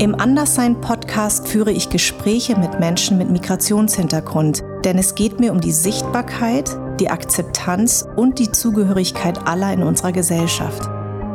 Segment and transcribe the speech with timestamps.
[0.00, 5.72] Im Anderssein-Podcast führe ich Gespräche mit Menschen mit Migrationshintergrund, denn es geht mir um die
[5.72, 10.88] Sichtbarkeit, die Akzeptanz und die Zugehörigkeit aller in unserer Gesellschaft.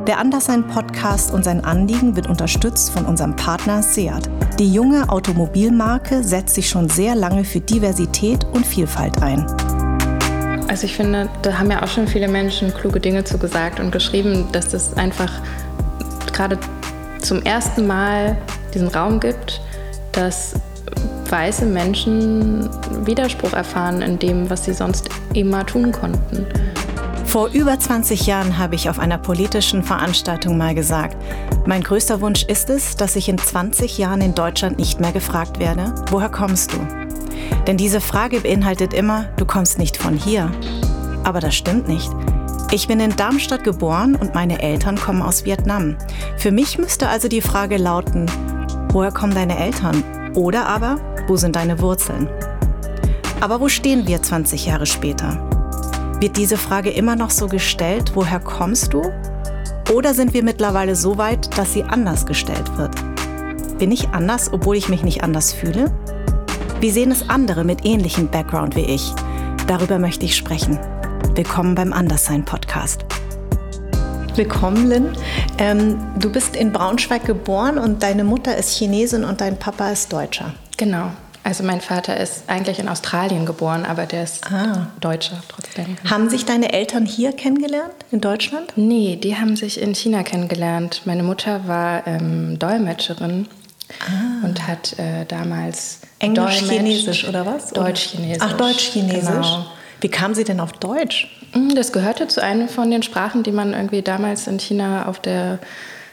[0.07, 4.31] Der Anderssein-Podcast und sein Anliegen wird unterstützt von unserem Partner Seat.
[4.57, 9.45] Die junge Automobilmarke setzt sich schon sehr lange für Diversität und Vielfalt ein.
[10.69, 13.91] Also ich finde, da haben ja auch schon viele Menschen kluge Dinge zu gesagt und
[13.91, 15.31] geschrieben, dass das einfach
[16.33, 16.57] gerade
[17.25, 18.37] zum ersten Mal
[18.73, 19.61] diesen Raum gibt,
[20.11, 20.53] dass
[21.29, 22.69] weiße Menschen
[23.05, 26.45] Widerspruch erfahren in dem, was sie sonst immer tun konnten.
[27.25, 31.17] Vor über 20 Jahren habe ich auf einer politischen Veranstaltung mal gesagt,
[31.65, 35.59] mein größter Wunsch ist es, dass ich in 20 Jahren in Deutschland nicht mehr gefragt
[35.59, 36.77] werde, woher kommst du?
[37.65, 40.51] Denn diese Frage beinhaltet immer, du kommst nicht von hier.
[41.23, 42.09] Aber das stimmt nicht.
[42.75, 45.95] Ich bin in Darmstadt geboren und meine Eltern kommen aus Vietnam.
[46.35, 48.25] Für mich müsste also die Frage lauten,
[48.89, 50.03] woher kommen deine Eltern?
[50.33, 52.27] Oder aber, wo sind deine Wurzeln?
[53.39, 55.39] Aber wo stehen wir 20 Jahre später?
[56.19, 59.09] Wird diese Frage immer noch so gestellt, woher kommst du?
[59.93, 62.93] Oder sind wir mittlerweile so weit, dass sie anders gestellt wird?
[63.79, 65.93] Bin ich anders, obwohl ich mich nicht anders fühle?
[66.81, 69.13] Wie sehen es andere mit ähnlichem Background wie ich?
[69.65, 70.77] Darüber möchte ich sprechen.
[71.35, 73.03] Willkommen beim Anderssein Podcast.
[74.35, 75.17] Willkommen, Lynn.
[75.57, 80.13] Ähm, du bist in Braunschweig geboren und deine Mutter ist Chinesin und dein Papa ist
[80.13, 80.53] Deutscher.
[80.77, 81.11] Genau.
[81.43, 84.87] Also mein Vater ist eigentlich in Australien geboren, aber der ist ah.
[85.01, 85.97] Deutscher trotzdem.
[86.09, 88.71] Haben sich deine Eltern hier kennengelernt, in Deutschland?
[88.77, 91.01] Nee, die haben sich in China kennengelernt.
[91.03, 93.49] Meine Mutter war ähm, Dolmetscherin
[93.99, 94.45] ah.
[94.45, 97.71] und hat äh, damals Englisch-Chinesisch oder was?
[97.71, 98.41] Deutsch-Chinesisch.
[98.41, 99.25] Ach, Deutsch-Chinesisch.
[99.25, 99.65] Genau.
[100.05, 101.35] Wie kam sie denn auf Deutsch?
[101.55, 105.19] Mm, das gehörte zu einer von den Sprachen, die man irgendwie damals in China auf
[105.19, 105.57] der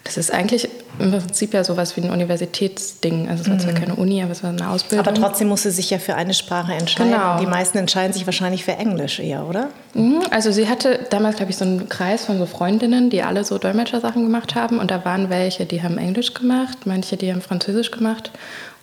[0.05, 0.69] das ist eigentlich
[0.99, 3.29] im Prinzip ja sowas wie ein Universitätsding.
[3.29, 3.77] Also es war zwar mhm.
[3.77, 5.07] keine Uni, aber es war eine Ausbildung.
[5.07, 7.13] Aber trotzdem musste sie sich ja für eine Sprache entscheiden.
[7.13, 7.39] Genau.
[7.39, 9.69] Die meisten entscheiden sich wahrscheinlich für Englisch eher, oder?
[9.95, 10.23] Mhm.
[10.31, 13.59] Also sie hatte damals, glaube ich, so einen Kreis von so Freundinnen, die alle so
[13.59, 14.81] Dolmetschersachen gemacht haben.
[14.81, 18.33] Und da waren welche, die haben Englisch gemacht, manche, die haben Französisch gemacht.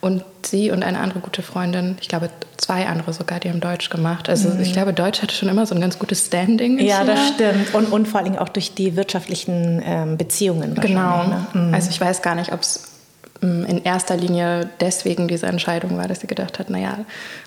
[0.01, 3.89] Und sie und eine andere gute Freundin, ich glaube zwei andere sogar, die haben Deutsch
[3.89, 4.29] gemacht.
[4.29, 4.61] Also mhm.
[4.61, 6.79] ich glaube, Deutsch hatte schon immer so ein ganz gutes Standing.
[6.79, 7.13] ja, China.
[7.13, 7.73] das stimmt.
[7.73, 10.75] Und, und vor allem auch durch die wirtschaftlichen ähm, Beziehungen.
[10.75, 11.23] Genau.
[11.23, 11.47] Ne?
[11.53, 11.73] Mhm.
[11.73, 12.88] Also ich weiß gar nicht, ob es
[13.41, 17.05] in erster Linie deswegen diese Entscheidung war, dass sie gedacht hat, naja,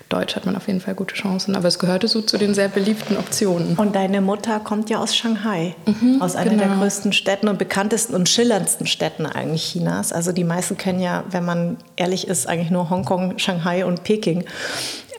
[0.09, 1.55] Deutsch hat man auf jeden Fall gute Chancen.
[1.55, 3.75] Aber es gehörte so zu den sehr beliebten Optionen.
[3.75, 6.63] Und deine Mutter kommt ja aus Shanghai, mhm, aus einer genau.
[6.63, 10.11] der größten Städten und bekanntesten und schillerndsten Städten eigentlich Chinas.
[10.11, 14.45] Also die meisten kennen ja, wenn man ehrlich ist, eigentlich nur Hongkong, Shanghai und Peking.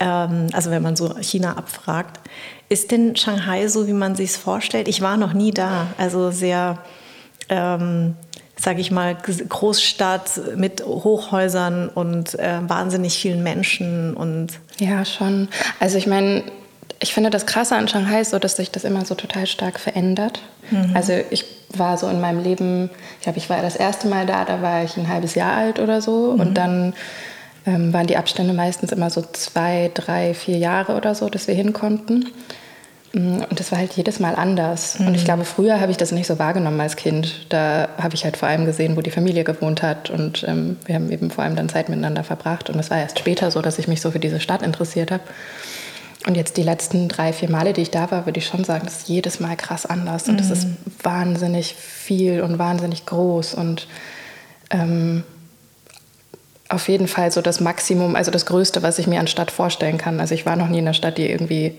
[0.01, 2.21] Ähm, also wenn man so China abfragt.
[2.69, 4.89] Ist denn Shanghai so, wie man sich es vorstellt?
[4.89, 5.87] Ich war noch nie da.
[5.99, 6.79] Also sehr...
[7.49, 8.17] Ähm,
[8.57, 14.49] sage ich mal, Großstadt mit Hochhäusern und äh, wahnsinnig vielen Menschen und
[14.79, 15.49] ja schon.
[15.81, 16.45] Also ich meine,
[17.01, 19.79] ich finde das Krasse an Shanghai ist so, dass sich das immer so total stark
[19.81, 20.41] verändert.
[20.71, 20.91] Mhm.
[20.95, 24.45] Also ich war so in meinem Leben, ich glaube, ich war das erste Mal da,
[24.45, 26.41] da war ich ein halbes Jahr alt oder so mhm.
[26.41, 26.95] und dann
[27.67, 31.55] ähm, waren die Abstände meistens immer so zwei, drei, vier Jahre oder so, dass wir
[31.55, 32.27] hin konnten.
[33.15, 34.99] Mm, und das war halt jedes Mal anders.
[34.99, 35.07] Mhm.
[35.07, 35.27] Und ich mhm.
[35.27, 37.47] glaube, früher habe ich das nicht so wahrgenommen als Kind.
[37.49, 40.11] Da habe ich halt vor allem gesehen, wo die Familie gewohnt hat.
[40.11, 42.69] Und ähm, wir haben eben vor allem dann Zeit miteinander verbracht.
[42.69, 45.23] Und es war erst später so, dass ich mich so für diese Stadt interessiert habe.
[46.27, 48.85] Und jetzt die letzten drei, vier Male, die ich da war, würde ich schon sagen,
[48.85, 50.29] das ist jedes Mal krass anders.
[50.29, 50.53] Und es mhm.
[50.53, 50.67] ist
[51.03, 53.55] wahnsinnig viel und wahnsinnig groß.
[53.55, 53.87] Und
[54.71, 55.23] ähm,
[56.71, 59.99] auf jeden Fall so das Maximum, also das Größte, was ich mir an Stadt vorstellen
[59.99, 60.19] kann.
[60.19, 61.77] Also ich war noch nie in einer Stadt, die irgendwie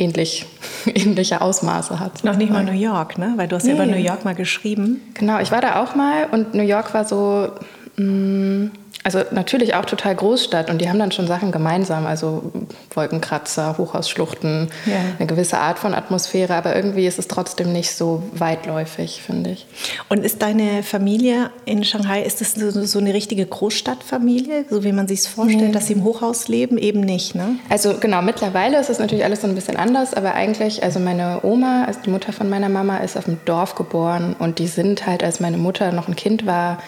[0.00, 0.46] ähnlich,
[0.86, 2.24] ähnliche Ausmaße hat.
[2.24, 3.34] Noch nicht mal New York, ne?
[3.36, 3.70] Weil du hast nee.
[3.70, 5.00] ja über New York mal geschrieben.
[5.14, 7.52] Genau, ich war da auch mal und New York war so,
[7.96, 8.70] mh, mm,
[9.02, 12.52] also natürlich auch total Großstadt und die haben dann schon Sachen gemeinsam, also
[12.94, 14.96] Wolkenkratzer, Hochhausschluchten, ja.
[15.18, 19.66] eine gewisse Art von Atmosphäre, aber irgendwie ist es trotzdem nicht so weitläufig, finde ich.
[20.10, 25.08] Und ist deine Familie in Shanghai, ist das so eine richtige Großstadtfamilie, so wie man
[25.08, 25.72] sich es vorstellt, nee.
[25.72, 26.76] dass sie im Hochhaus leben?
[26.76, 27.56] Eben nicht, ne?
[27.70, 31.40] Also genau, mittlerweile ist es natürlich alles so ein bisschen anders, aber eigentlich, also meine
[31.42, 35.06] Oma, also die Mutter von meiner Mama, ist auf dem Dorf geboren und die sind
[35.06, 36.78] halt, als meine Mutter noch ein Kind war,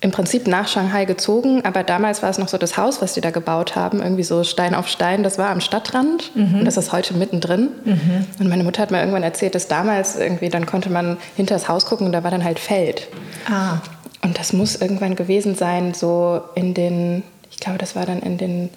[0.00, 3.20] im Prinzip nach Shanghai gezogen, aber damals war es noch so das Haus, was die
[3.20, 6.60] da gebaut haben, irgendwie so Stein auf Stein, das war am Stadtrand mhm.
[6.60, 7.70] und das ist heute mittendrin.
[7.84, 8.26] Mhm.
[8.38, 11.68] Und meine Mutter hat mir irgendwann erzählt, dass damals irgendwie, dann konnte man hinter das
[11.68, 13.08] Haus gucken und da war dann halt Feld.
[13.50, 13.78] Ah.
[14.22, 18.38] Und das muss irgendwann gewesen sein, so in den, ich glaube, das war dann in
[18.38, 18.70] den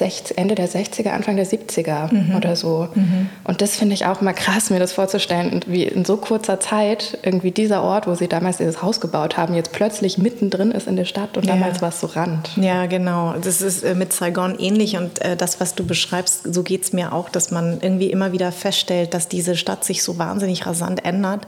[0.00, 2.36] Ende der 60er, Anfang der 70er mhm.
[2.36, 2.88] oder so.
[2.94, 3.28] Mhm.
[3.44, 7.18] Und das finde ich auch mal krass, mir das vorzustellen, wie in so kurzer Zeit
[7.22, 10.96] irgendwie dieser Ort, wo sie damals dieses Haus gebaut haben, jetzt plötzlich mittendrin ist in
[10.96, 11.54] der Stadt und ja.
[11.54, 12.50] damals war es so Rand.
[12.56, 13.34] Ja, genau.
[13.40, 16.92] Das ist äh, mit Saigon ähnlich und äh, das, was du beschreibst, so geht es
[16.92, 21.04] mir auch, dass man irgendwie immer wieder feststellt, dass diese Stadt sich so wahnsinnig rasant
[21.04, 21.46] ändert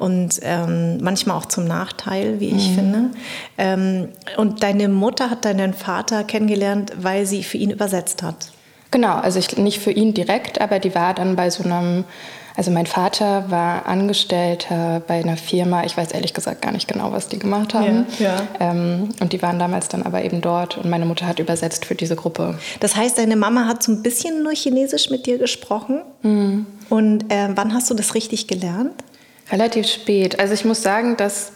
[0.00, 2.74] und ähm, manchmal auch zum Nachteil, wie ich mhm.
[2.74, 3.10] finde.
[3.58, 4.08] Ähm,
[4.38, 8.50] und deine Mutter hat deinen Vater kennengelernt, weil sie für ihn übersetzt hat.
[8.90, 12.04] Genau, also ich, nicht für ihn direkt, aber die war dann bei so einem,
[12.56, 17.12] also mein Vater war Angestellter bei einer Firma, ich weiß ehrlich gesagt gar nicht genau,
[17.12, 18.06] was die gemacht haben.
[18.18, 18.42] Ja, ja.
[18.58, 21.94] Ähm, und die waren damals dann aber eben dort und meine Mutter hat übersetzt für
[21.94, 22.58] diese Gruppe.
[22.80, 26.00] Das heißt, deine Mama hat so ein bisschen nur Chinesisch mit dir gesprochen.
[26.22, 26.66] Mhm.
[26.88, 28.94] Und äh, wann hast du das richtig gelernt?
[29.52, 30.38] Relativ spät.
[30.38, 31.52] Also ich muss sagen, dass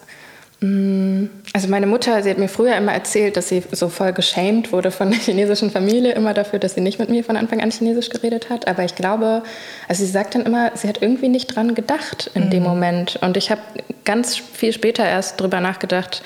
[0.60, 4.72] mm, also meine Mutter, sie hat mir früher immer erzählt, dass sie so voll geschämt
[4.72, 7.70] wurde von der chinesischen Familie immer dafür, dass sie nicht mit mir von Anfang an
[7.70, 8.66] Chinesisch geredet hat.
[8.66, 9.42] Aber ich glaube,
[9.88, 12.50] also sie sagt dann immer, sie hat irgendwie nicht dran gedacht in mhm.
[12.50, 13.18] dem Moment.
[13.22, 13.60] Und ich habe
[14.04, 16.22] ganz viel später erst drüber nachgedacht,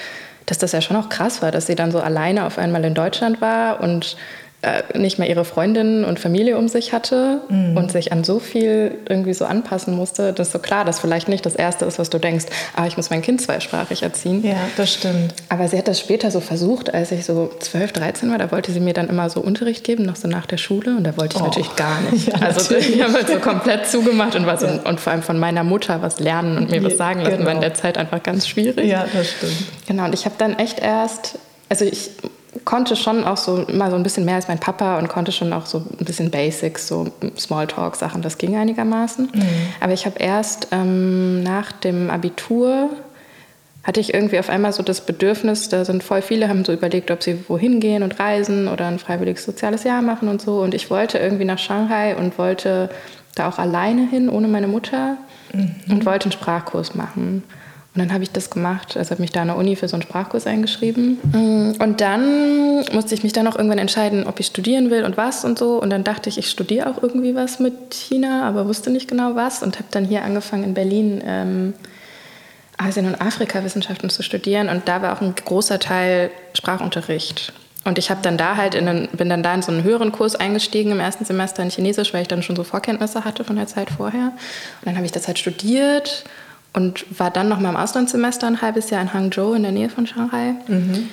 [0.46, 2.94] dass das ja schon auch krass war, dass sie dann so alleine auf einmal in
[2.94, 4.16] Deutschland war und
[4.60, 7.76] äh, nicht mehr ihre Freundinnen und Familie um sich hatte mhm.
[7.76, 11.28] und sich an so viel irgendwie so anpassen musste, das ist so klar, dass vielleicht
[11.28, 14.44] nicht das Erste ist, was du denkst, ah, ich muss mein Kind zweisprachig erziehen.
[14.44, 15.32] Ja, das stimmt.
[15.48, 18.72] Aber sie hat das später so versucht, als ich so 12, 13 war, da wollte
[18.72, 21.36] sie mir dann immer so Unterricht geben, noch so nach der Schule und da wollte
[21.36, 21.46] ich oh.
[21.46, 22.26] natürlich gar nicht.
[22.26, 24.72] Ja, also ich habe halt so komplett zugemacht und, was ja.
[24.72, 27.46] und, und, vor allem von meiner Mutter was lernen und mir was sagen lassen, genau.
[27.46, 28.86] war in der Zeit einfach ganz schwierig.
[28.86, 29.52] Ja, das stimmt.
[29.86, 31.38] Genau, und ich habe dann echt erst,
[31.68, 32.10] also ich
[32.64, 35.52] konnte schon auch so mal so ein bisschen mehr als mein Papa und konnte schon
[35.52, 39.30] auch so ein bisschen Basics, so Smalltalk-Sachen, das ging einigermaßen.
[39.32, 39.42] Mhm.
[39.80, 42.90] Aber ich habe erst ähm, nach dem Abitur
[43.84, 47.10] hatte ich irgendwie auf einmal so das Bedürfnis, da sind voll viele, haben so überlegt,
[47.10, 50.60] ob sie wohin gehen und reisen oder ein freiwilliges soziales Jahr machen und so.
[50.60, 52.90] Und ich wollte irgendwie nach Shanghai und wollte
[53.34, 55.16] da auch alleine hin, ohne meine Mutter
[55.54, 55.74] mhm.
[55.88, 57.44] und wollte einen Sprachkurs machen.
[57.98, 59.96] Und dann habe ich das gemacht, also habe mich da an der Uni für so
[59.96, 61.18] einen Sprachkurs eingeschrieben.
[61.32, 65.16] Mm, und dann musste ich mich dann auch irgendwann entscheiden, ob ich studieren will und
[65.16, 65.82] was und so.
[65.82, 69.34] Und dann dachte ich, ich studiere auch irgendwie was mit China, aber wusste nicht genau
[69.34, 69.64] was.
[69.64, 71.74] Und habe dann hier angefangen in Berlin ähm,
[72.76, 74.68] Asien- und Afrika-Wissenschaften zu studieren.
[74.68, 77.52] Und da war auch ein großer Teil Sprachunterricht.
[77.82, 80.36] Und ich dann da halt in einen, bin dann da in so einen höheren Kurs
[80.36, 83.66] eingestiegen im ersten Semester in Chinesisch, weil ich dann schon so Vorkenntnisse hatte von der
[83.66, 84.26] Zeit vorher.
[84.26, 86.24] Und dann habe ich das halt studiert
[86.72, 89.88] und war dann noch mal im Auslandssemester ein halbes Jahr in Hangzhou in der Nähe
[89.88, 90.54] von Shanghai.
[90.66, 91.08] Mhm.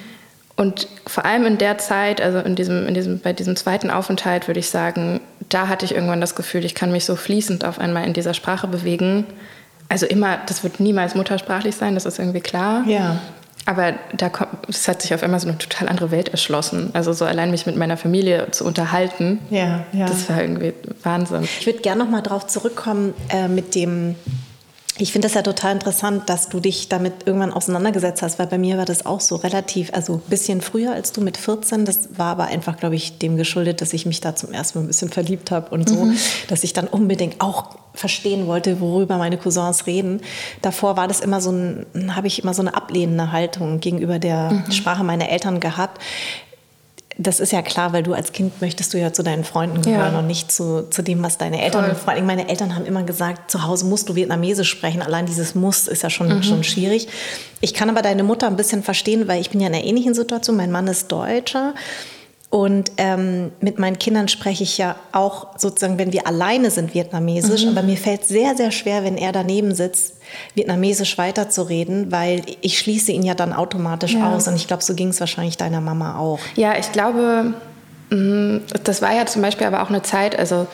[0.57, 4.47] Und vor allem in der Zeit, also in diesem, in diesem, bei diesem zweiten Aufenthalt,
[4.47, 5.19] würde ich sagen,
[5.49, 8.33] da hatte ich irgendwann das Gefühl, ich kann mich so fließend auf einmal in dieser
[8.33, 9.25] Sprache bewegen.
[9.89, 12.83] Also immer, das wird niemals muttersprachlich sein, das ist irgendwie klar.
[12.87, 13.19] Ja.
[13.65, 16.91] Aber da kommt, es hat sich auf einmal so eine total andere Welt erschlossen.
[16.93, 20.05] Also so allein mich mit meiner Familie zu unterhalten, ja, ja.
[20.05, 20.73] das war irgendwie
[21.03, 21.43] Wahnsinn.
[21.43, 24.15] Ich würde gerne noch mal darauf zurückkommen äh, mit dem
[24.97, 28.57] ich finde das ja total interessant, dass du dich damit irgendwann auseinandergesetzt hast, weil bei
[28.57, 31.83] mir war das auch so relativ, also ein bisschen früher als du mit 14.
[31.83, 34.85] Das war aber einfach, glaube ich, dem geschuldet, dass ich mich da zum ersten Mal
[34.85, 36.17] ein bisschen verliebt habe und so, mhm.
[36.47, 40.21] dass ich dann unbedingt auch verstehen wollte, worüber meine Cousins reden.
[40.61, 44.51] Davor war das immer so ein, habe ich immer so eine ablehnende Haltung gegenüber der
[44.51, 44.71] mhm.
[44.71, 46.01] Sprache meiner Eltern gehabt.
[47.17, 50.13] Das ist ja klar, weil du als Kind möchtest du ja zu deinen Freunden gehören
[50.13, 50.19] ja.
[50.19, 51.85] und nicht zu, zu dem, was deine Eltern.
[51.85, 51.95] Voll.
[51.95, 55.01] Vor allem meine Eltern haben immer gesagt, zu Hause musst du Vietnamesisch sprechen.
[55.01, 56.43] Allein dieses Muss ist ja schon, mhm.
[56.43, 57.07] schon schwierig.
[57.61, 60.13] Ich kann aber deine Mutter ein bisschen verstehen, weil ich bin ja in einer ähnlichen
[60.13, 60.57] Situation.
[60.57, 61.73] Mein Mann ist Deutscher
[62.49, 67.65] und ähm, mit meinen Kindern spreche ich ja auch sozusagen, wenn wir alleine sind, Vietnamesisch.
[67.65, 67.77] Mhm.
[67.77, 70.15] Aber mir fällt sehr, sehr schwer, wenn er daneben sitzt,
[70.53, 74.33] Vietnamesisch weiterzureden, weil ich schließe ihn ja dann automatisch ja.
[74.33, 74.47] aus.
[74.47, 76.39] Und ich glaube, so ging es wahrscheinlich deiner Mama auch.
[76.55, 77.55] Ja, ich glaube,
[78.11, 80.67] mm, das war ja zum Beispiel aber auch eine Zeit, also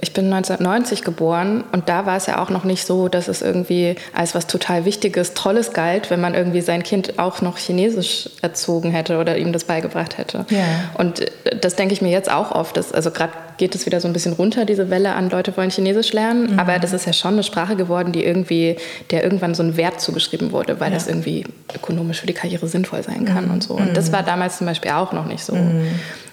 [0.00, 3.42] ich bin 1990 geboren und da war es ja auch noch nicht so, dass es
[3.42, 8.30] irgendwie als was total Wichtiges, Tolles galt, wenn man irgendwie sein Kind auch noch Chinesisch
[8.40, 10.46] erzogen hätte oder ihm das beigebracht hätte.
[10.50, 10.64] Ja.
[10.94, 11.26] Und
[11.60, 12.76] das denke ich mir jetzt auch oft.
[12.76, 15.70] Dass, also gerade geht es wieder so ein bisschen runter, diese Welle an Leute wollen
[15.70, 16.52] Chinesisch lernen.
[16.52, 16.58] Mhm.
[16.60, 18.76] Aber das ist ja schon eine Sprache geworden, die irgendwie,
[19.10, 20.94] der irgendwann so ein Wert zugeschrieben wurde, weil ja.
[20.94, 23.54] das irgendwie ökonomisch für die Karriere sinnvoll sein kann mhm.
[23.54, 23.74] und so.
[23.74, 24.12] Und das mhm.
[24.12, 25.54] war damals zum Beispiel auch noch nicht so.
[25.54, 25.88] Mhm.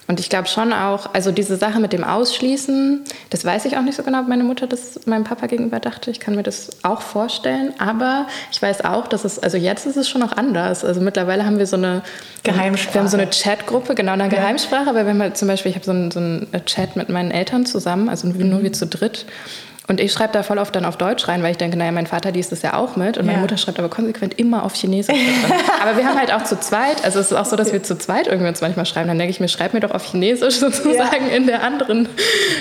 [0.08, 3.82] Und ich glaube schon auch, also diese Sache mit dem Ausschließen, das weiß ich auch
[3.82, 6.10] nicht so genau, ob meine Mutter das meinem Papa gegenüber dachte.
[6.10, 7.74] Ich kann mir das auch vorstellen.
[7.78, 10.84] Aber ich weiß auch, dass es, also jetzt ist es schon auch anders.
[10.84, 12.02] Also mittlerweile haben wir so eine
[12.44, 12.94] Geheimsprache.
[12.94, 15.84] Wir haben so eine Chatgruppe, genau eine Geheimsprache, aber wenn wir zum Beispiel, ich habe
[15.84, 19.26] so einen, so einen Chat mit meinen Eltern zusammen, also nur wir zu dritt.
[19.88, 22.08] Und ich schreibe da voll oft dann auf Deutsch rein, weil ich denke, naja, mein
[22.08, 23.42] Vater liest das ja auch mit und meine ja.
[23.42, 25.16] Mutter schreibt aber konsequent immer auf Chinesisch.
[25.82, 27.96] aber wir haben halt auch zu zweit, also es ist auch so, dass wir zu
[27.96, 29.06] zweit irgendwie uns manchmal schreiben.
[29.06, 31.36] Dann denke ich mir, schreib mir doch auf Chinesisch sozusagen ja.
[31.36, 32.08] in der anderen.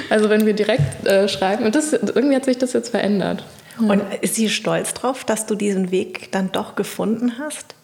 [0.10, 1.66] Also wenn wir direkt äh, schreiben.
[1.66, 3.44] Und das, irgendwie hat sich das jetzt verändert.
[3.80, 7.76] Und ist sie stolz drauf, dass du diesen Weg dann doch gefunden hast?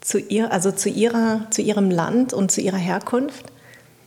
[0.00, 3.44] Zu ihr, also zu ihrer, zu ihrem Land und zu ihrer Herkunft?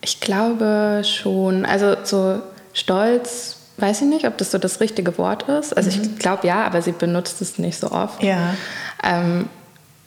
[0.01, 1.65] Ich glaube schon.
[1.65, 2.41] Also so
[2.73, 5.75] stolz weiß ich nicht, ob das so das richtige Wort ist.
[5.75, 6.03] Also mhm.
[6.03, 8.21] ich glaube ja, aber sie benutzt es nicht so oft.
[8.23, 8.55] Ja.
[9.03, 9.49] Ähm,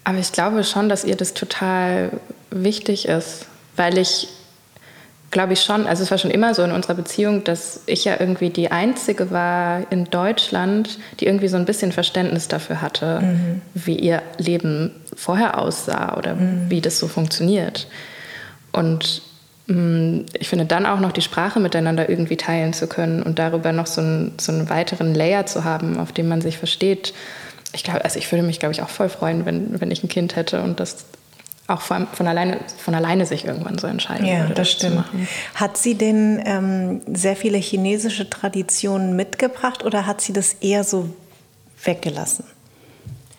[0.05, 2.11] aber ich glaube schon, dass ihr das total
[2.51, 4.29] wichtig ist, weil ich
[5.33, 8.19] glaube ich schon, also es war schon immer so in unserer Beziehung, dass ich ja
[8.19, 13.61] irgendwie die Einzige war in Deutschland, die irgendwie so ein bisschen Verständnis dafür hatte, mhm.
[13.75, 16.71] wie ihr Leben vorher aussah oder mhm.
[16.71, 17.89] wie das so funktioniert.
[18.73, 19.23] Und
[19.69, 23.89] ich finde dann auch noch die Sprache miteinander irgendwie teilen zu können und darüber noch
[23.89, 27.13] so einen, so einen weiteren Layer zu haben, auf dem man sich versteht.
[27.73, 30.09] Ich glaube, also ich würde mich, glaube ich, auch voll freuen, wenn, wenn ich ein
[30.09, 31.07] Kind hätte und das
[31.67, 34.55] auch von, von, alleine, von alleine sich irgendwann so entscheiden ja, würde.
[34.55, 35.05] Das stimmt.
[35.57, 41.11] Hat sie denn ähm, sehr viele chinesische Traditionen mitgebracht oder hat sie das eher so
[41.83, 42.45] weggelassen?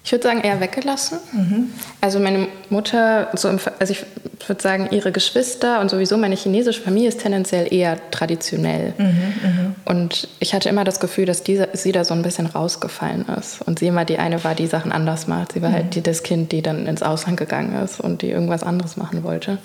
[0.08, 1.18] Ich würde sagen, eher weggelassen.
[1.34, 1.74] Mhm.
[2.00, 4.06] Also meine Mutter, so im, also ich
[4.48, 8.94] würde sagen, ihre Geschwister und sowieso meine chinesische Familie ist tendenziell eher traditionell.
[8.98, 9.76] Mhm, mh.
[9.84, 13.62] Und ich hatte immer das Gefühl, dass diese, sie da so ein bisschen rausgefallen ist.
[13.64, 15.52] Und sie immer die eine war, die Sachen anders macht.
[15.52, 15.84] Sie war halt mhm.
[15.88, 19.26] halt die, das Kind, die dann ins Ausland gegangen ist und die irgendwas anderes machen
[19.26, 19.58] wollte.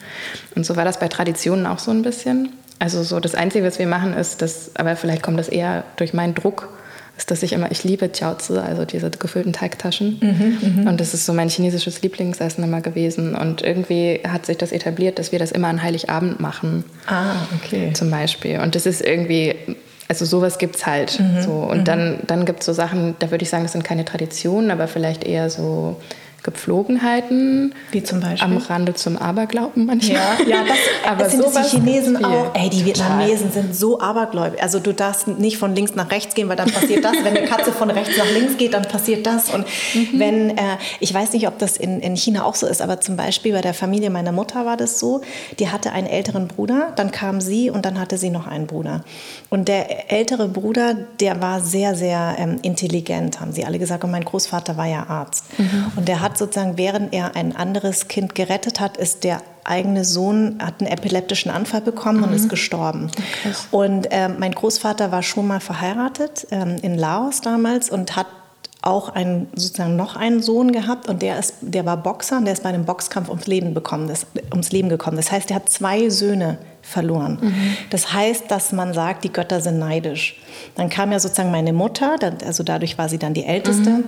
[0.56, 2.48] Und so war das bei Traditionen auch so ein bisschen.
[2.80, 6.12] Also so das Einzige, was wir machen, ist, dass, aber vielleicht kommt das eher durch
[6.14, 6.68] meinen Druck
[7.16, 10.18] ist, dass ich immer, ich liebe Jiaozi, also diese gefüllten Teigtaschen.
[10.20, 13.34] Mhm, mhm, und das ist so mein chinesisches Lieblingsessen immer gewesen.
[13.34, 16.84] Und irgendwie hat sich das etabliert, dass wir das immer an Heiligabend machen.
[17.06, 17.92] Ah, okay.
[17.92, 18.60] Zum Beispiel.
[18.60, 19.54] Und das ist irgendwie,
[20.08, 21.20] also sowas gibt es halt.
[21.20, 21.52] Mhm, so.
[21.52, 21.84] Und mhm.
[21.84, 24.88] dann, dann gibt es so Sachen, da würde ich sagen, das sind keine Traditionen, aber
[24.88, 25.96] vielleicht eher so
[26.42, 27.74] Gepflogenheiten.
[27.92, 28.50] Wie zum Beispiel?
[28.50, 30.16] Am Rande zum Aberglauben manchmal.
[30.16, 32.26] Ja, ja das, aber sind das die Chinesen viel.
[32.26, 32.54] auch.
[32.54, 33.62] Ey, die Vietnamesen Total.
[33.62, 34.62] sind so abergläubig.
[34.62, 37.12] Also du darfst nicht von links nach rechts gehen, weil dann passiert das.
[37.22, 39.50] wenn eine Katze von rechts nach links geht, dann passiert das.
[39.50, 40.08] Und mhm.
[40.14, 43.16] wenn, äh, ich weiß nicht, ob das in, in China auch so ist, aber zum
[43.16, 45.22] Beispiel bei der Familie meiner Mutter war das so,
[45.58, 49.04] die hatte einen älteren Bruder, dann kam sie und dann hatte sie noch einen Bruder.
[49.50, 54.04] Und der ältere Bruder, der war sehr, sehr ähm, intelligent, haben sie alle gesagt.
[54.04, 55.44] Und mein Großvater war ja Arzt.
[55.58, 55.92] Mhm.
[55.96, 60.04] Und der hat hat sozusagen, während er ein anderes Kind gerettet hat, ist der eigene
[60.04, 62.24] Sohn hat einen epileptischen Anfall bekommen mhm.
[62.24, 63.10] und ist gestorben.
[63.44, 63.54] Okay.
[63.70, 68.26] Und äh, mein Großvater war schon mal verheiratet ähm, in Laos damals und hat
[68.80, 72.54] auch einen, sozusagen noch einen Sohn gehabt und der, ist, der war Boxer und der
[72.54, 75.16] ist bei einem Boxkampf ums Leben, bekommen, das, ums Leben gekommen.
[75.16, 77.38] Das heißt, er hat zwei Söhne verloren.
[77.40, 77.76] Mhm.
[77.90, 80.42] Das heißt, dass man sagt, die Götter sind neidisch.
[80.74, 83.90] Dann kam ja sozusagen meine Mutter, also dadurch war sie dann die Älteste.
[83.90, 84.04] Mhm.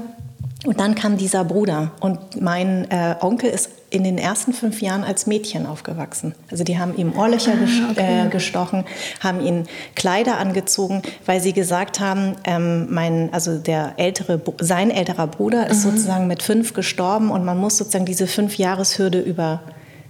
[0.64, 5.04] Und dann kam dieser Bruder und mein äh, Onkel ist in den ersten fünf Jahren
[5.04, 6.34] als Mädchen aufgewachsen.
[6.50, 8.26] Also die haben ihm Ohrlöcher ah, okay.
[8.26, 8.84] äh, gestochen,
[9.20, 15.26] haben ihn Kleider angezogen, weil sie gesagt haben, ähm, mein, also der ältere, sein älterer
[15.28, 15.90] Bruder ist mhm.
[15.90, 19.60] sozusagen mit fünf gestorben und man muss sozusagen diese fünf Jahreshürde über,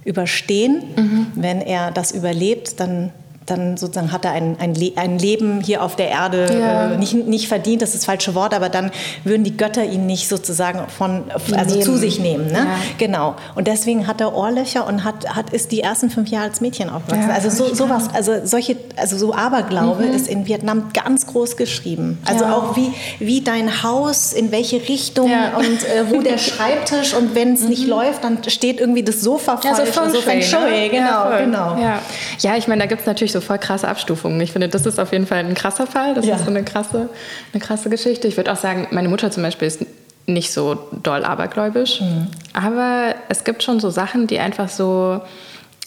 [0.03, 0.83] überstehen.
[0.95, 1.27] Mhm.
[1.35, 3.11] Wenn er das überlebt, dann
[3.45, 6.91] dann sozusagen hat er ein, ein, Le ein Leben hier auf der Erde ja.
[6.91, 8.91] äh, nicht, nicht verdient, das ist das falsche Wort, aber dann
[9.23, 11.23] würden die Götter ihn nicht sozusagen von,
[11.55, 12.47] also zu sich nehmen.
[12.47, 12.59] Ne?
[12.59, 12.77] Ja.
[12.97, 13.35] Genau.
[13.53, 16.89] Und deswegen hat er Ohrlöcher und hat, hat, ist die ersten fünf Jahre als Mädchen
[16.89, 17.29] aufgewachsen.
[17.29, 20.13] Ja, also so, sowas, also solche, also so Aberglaube mhm.
[20.13, 22.19] ist in Vietnam ganz groß geschrieben.
[22.25, 27.35] Also auch wie, wie dein Haus, in welche Richtung und äh, wo der Schreibtisch und
[27.35, 27.69] wenn es mhm.
[27.69, 29.95] nicht läuft, dann steht irgendwie das Sofa falsch.
[29.95, 30.89] Ja, so Feng Shui, so ne?
[30.89, 31.77] genau, genau.
[31.81, 32.01] Ja,
[32.39, 34.39] ja ich meine, da gibt es natürlich so voll krasse Abstufungen.
[34.41, 36.13] Ich finde, das ist auf jeden Fall ein krasser Fall.
[36.15, 36.35] Das ja.
[36.35, 37.09] ist so eine krasse,
[37.53, 38.27] eine krasse Geschichte.
[38.27, 39.85] Ich würde auch sagen, meine Mutter zum Beispiel ist
[40.25, 42.01] nicht so doll abergläubisch.
[42.01, 42.27] Mhm.
[42.53, 45.21] Aber es gibt schon so Sachen, die einfach so,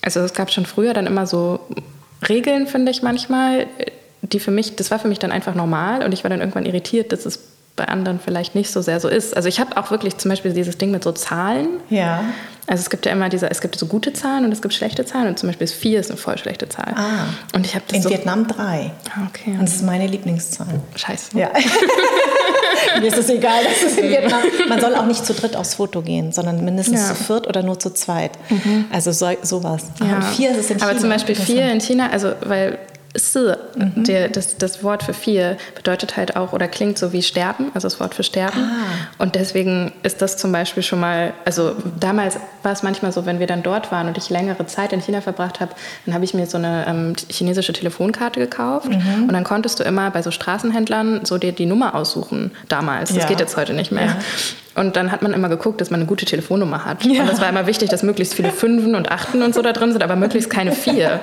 [0.03, 1.61] also es gab schon früher dann immer so
[2.29, 3.67] Regeln, finde ich manchmal,
[4.23, 6.67] die für mich, das war für mich dann einfach normal und ich war dann irgendwann
[6.67, 7.41] irritiert, dass es
[7.77, 9.37] bei anderen vielleicht nicht so sehr so ist.
[9.37, 11.69] Also ich habe auch wirklich zum Beispiel dieses Ding mit so Zahlen.
[11.89, 12.25] Ja.
[12.69, 15.07] Also es gibt ja immer diese, es gibt so gute Zahlen und es gibt schlechte
[15.07, 16.93] Zahlen und zum Beispiel ist vier ist eine voll schlechte Zahl.
[16.95, 17.25] Ah.
[17.55, 18.93] Und ich habe in so Vietnam drei.
[19.11, 19.53] Ah, okay.
[19.53, 20.67] Und das ist meine Lieblingszahl.
[20.95, 21.39] Scheiße.
[21.39, 21.51] Ja.
[23.01, 24.41] Mir ist es egal, dass es in Vietnam.
[24.69, 27.09] Man soll auch nicht zu dritt aufs Foto gehen, sondern mindestens ja.
[27.09, 28.33] zu viert oder nur zu zweit.
[28.51, 28.85] Mhm.
[28.93, 29.85] Also so, sowas.
[30.01, 30.17] Ja.
[30.17, 30.91] Und vier ist es in China.
[30.91, 32.79] Aber zum Beispiel vier in China, also weil
[33.77, 34.05] mhm.
[34.05, 37.87] der, das, das Wort für vier bedeutet halt auch oder klingt so wie sterben, also
[37.87, 38.59] das Wort für sterben.
[38.59, 39.23] Ah.
[39.23, 43.41] Und deswegen ist das zum Beispiel schon mal, also damals war es manchmal so, wenn
[43.41, 45.73] wir dann dort waren und ich längere Zeit in China verbracht habe,
[46.05, 49.25] dann habe ich mir so eine ähm, chinesische Telefonkarte gekauft mhm.
[49.27, 53.11] und dann konntest du immer bei so Straßenhändlern so dir die Nummer aussuchen damals.
[53.11, 53.27] Das ja.
[53.27, 54.07] geht jetzt heute nicht mehr.
[54.07, 54.17] Ja.
[54.79, 57.05] Und dann hat man immer geguckt, dass man eine gute Telefonnummer hat.
[57.05, 57.23] Ja.
[57.23, 59.93] Und das war immer wichtig, dass möglichst viele Fünfen und Achten und so da drin
[59.93, 61.21] sind, aber möglichst keine Vier.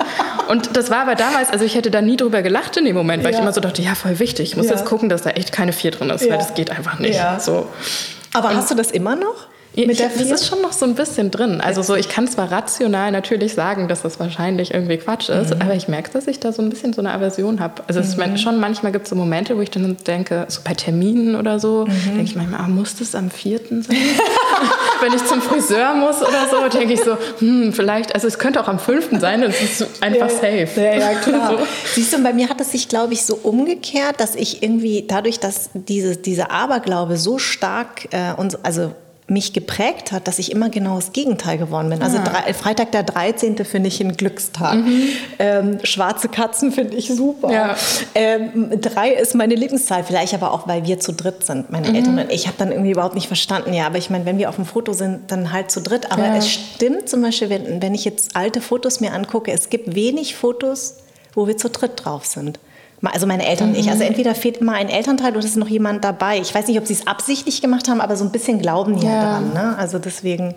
[0.48, 3.24] Und das war aber damals, also ich hätte da nie drüber gelacht in dem Moment,
[3.24, 3.38] weil ja.
[3.38, 4.50] ich immer so dachte, ja, voll wichtig.
[4.52, 7.00] Ich muss jetzt gucken, dass da echt keine Vier drin ist, weil das geht einfach
[7.00, 7.20] nicht.
[7.40, 7.68] So.
[8.34, 9.48] Aber und hast du das immer noch?
[9.76, 11.60] Mit der das ist schon noch so ein bisschen drin.
[11.60, 15.62] Also so, ich kann zwar rational natürlich sagen, dass das wahrscheinlich irgendwie Quatsch ist, mhm.
[15.62, 17.84] aber ich merke, dass ich da so ein bisschen so eine Aversion habe.
[17.88, 18.34] Also mhm.
[18.34, 21.60] es, schon manchmal gibt es so Momente, wo ich dann denke, so bei Terminen oder
[21.60, 22.06] so, mhm.
[22.06, 23.98] denke ich manchmal, ah, muss das am vierten sein?
[25.02, 28.62] Wenn ich zum Friseur muss oder so, denke ich so, hm, vielleicht, also es könnte
[28.62, 30.70] auch am fünften sein, dann ist es einfach ja, safe.
[30.78, 31.58] Ja, ja klar.
[31.58, 31.68] so.
[31.94, 35.40] Siehst du, bei mir hat es sich, glaube ich, so umgekehrt, dass ich irgendwie dadurch,
[35.40, 38.94] dass diese, diese Aberglaube so stark äh, und also
[39.28, 42.04] mich geprägt hat, dass ich immer genau das Gegenteil geworden bin.
[42.04, 43.58] Also drei, Freitag der 13.
[43.66, 44.76] finde ich ein Glückstag.
[44.76, 45.08] Mhm.
[45.40, 47.52] Ähm, schwarze Katzen finde ich super.
[47.52, 47.76] Ja.
[48.14, 51.96] Ähm, drei ist meine Lieblingszahl, vielleicht aber auch, weil wir zu dritt sind, meine mhm.
[51.96, 52.46] Eltern und ich.
[52.46, 54.94] habe dann irgendwie überhaupt nicht verstanden, ja, aber ich meine, wenn wir auf dem Foto
[54.94, 56.12] sind, dann halt zu dritt.
[56.12, 56.36] Aber ja.
[56.36, 60.36] es stimmt zum Beispiel, wenn, wenn ich jetzt alte Fotos mir angucke, es gibt wenig
[60.36, 60.98] Fotos,
[61.34, 62.60] wo wir zu dritt drauf sind.
[63.04, 63.76] Also meine Eltern mhm.
[63.76, 63.90] und ich.
[63.90, 66.40] Also entweder fehlt immer ein Elternteil oder ist noch jemand dabei.
[66.40, 69.06] Ich weiß nicht, ob sie es absichtlich gemacht haben, aber so ein bisschen glauben die
[69.06, 69.54] ja, dran.
[69.54, 69.76] Ne?
[69.78, 70.56] Also deswegen,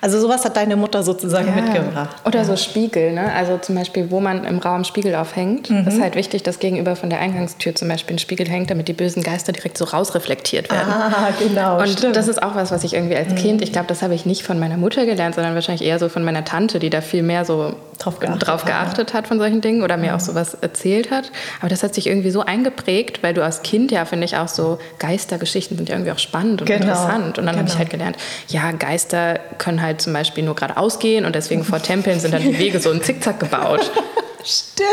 [0.00, 1.62] also sowas hat deine Mutter sozusagen ja.
[1.62, 2.16] mitgebracht.
[2.24, 2.44] Oder ja.
[2.44, 3.32] so Spiegel, ne?
[3.32, 5.70] Also zum Beispiel, wo man im Raum Spiegel aufhängt.
[5.70, 5.86] Mhm.
[5.86, 8.92] ist halt wichtig, dass gegenüber von der Eingangstür zum Beispiel ein Spiegel hängt, damit die
[8.92, 10.90] bösen Geister direkt so rausreflektiert werden.
[10.90, 11.80] Ah, genau.
[11.80, 12.16] Und stimmt.
[12.16, 13.36] das ist auch was, was ich irgendwie als mhm.
[13.36, 16.08] Kind, ich glaube, das habe ich nicht von meiner Mutter gelernt, sondern wahrscheinlich eher so
[16.08, 19.60] von meiner Tante, die da viel mehr so drauf geachtet, drauf geachtet hat von solchen
[19.60, 21.30] Dingen oder mir auch sowas erzählt hat.
[21.60, 24.48] Aber das hat sich irgendwie so eingeprägt, weil du als Kind ja, finde ich, auch
[24.48, 26.82] so Geistergeschichten sind ja irgendwie auch spannend und genau.
[26.82, 27.38] interessant.
[27.38, 27.58] Und dann genau.
[27.58, 28.16] habe ich halt gelernt,
[28.48, 32.42] ja, Geister können halt zum Beispiel nur geradeaus gehen und deswegen vor Tempeln sind dann
[32.42, 33.90] die Wege so in Zickzack gebaut.
[34.44, 34.88] Stimmt.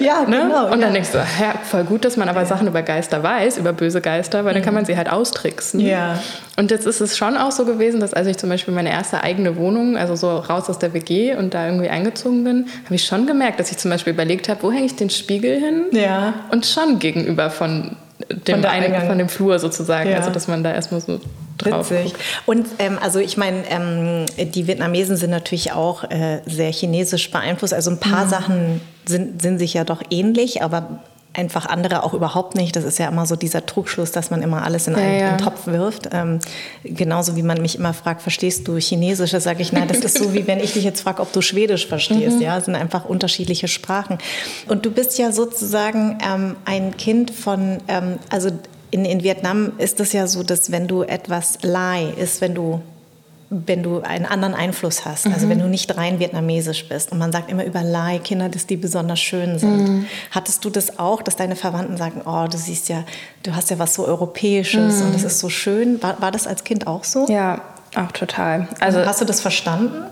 [0.00, 0.42] Ja, ne?
[0.42, 0.70] genau.
[0.70, 3.72] Und dann denkst du, ja, voll gut, dass man aber Sachen über Geister weiß, über
[3.72, 5.80] böse Geister, weil dann kann man sie halt austricksen.
[5.80, 6.22] Ja.
[6.56, 9.22] Und jetzt ist es schon auch so gewesen, dass als ich zum Beispiel meine erste
[9.22, 13.04] eigene Wohnung, also so raus aus der WG und da irgendwie eingezogen bin, habe ich
[13.04, 15.86] schon gemerkt, dass ich zum Beispiel überlegt habe, wo hänge ich den Spiegel hin?
[15.92, 16.34] Ja.
[16.50, 17.96] Und schon gegenüber von
[18.30, 20.10] dem, von, einen, von dem Flur sozusagen.
[20.10, 20.18] Ja.
[20.18, 21.20] Also dass man da erstmal so
[21.58, 22.12] drauf Witzig.
[22.12, 22.24] Guckt.
[22.46, 27.74] Und ähm, also ich meine, ähm, die Vietnamesen sind natürlich auch äh, sehr chinesisch beeinflusst.
[27.74, 28.30] Also ein paar mhm.
[28.30, 31.00] Sachen sind, sind sich ja doch ähnlich, aber
[31.34, 32.76] einfach andere auch überhaupt nicht.
[32.76, 35.36] Das ist ja immer so dieser Trugschluss, dass man immer alles in einen, ja, ja.
[35.36, 36.08] Topf wirft.
[36.12, 36.40] Ähm,
[36.84, 39.30] genauso wie man mich immer fragt, verstehst du Chinesisch?
[39.30, 41.40] Da sage ich, nein, das ist so, wie wenn ich dich jetzt frage, ob du
[41.40, 42.36] Schwedisch verstehst.
[42.36, 42.42] Mhm.
[42.42, 44.18] Ja, das sind einfach unterschiedliche Sprachen.
[44.68, 48.50] Und du bist ja sozusagen ähm, ein Kind von, ähm, also
[48.90, 52.82] in, in Vietnam ist es ja so, dass wenn du etwas Lai ist, wenn du
[53.54, 55.50] wenn du einen anderen Einfluss hast, also mhm.
[55.50, 57.12] wenn du nicht rein vietnamesisch bist.
[57.12, 59.88] Und man sagt immer über Lai Kinder, dass die besonders schön sind.
[59.88, 60.06] Mhm.
[60.30, 63.04] Hattest du das auch, dass deine Verwandten sagen, oh, du siehst ja,
[63.42, 65.06] du hast ja was so Europäisches mhm.
[65.06, 66.02] und das ist so schön.
[66.02, 67.26] War, war das als Kind auch so?
[67.28, 67.60] Ja,
[67.94, 68.68] auch total.
[68.80, 70.02] Also hast du das verstanden?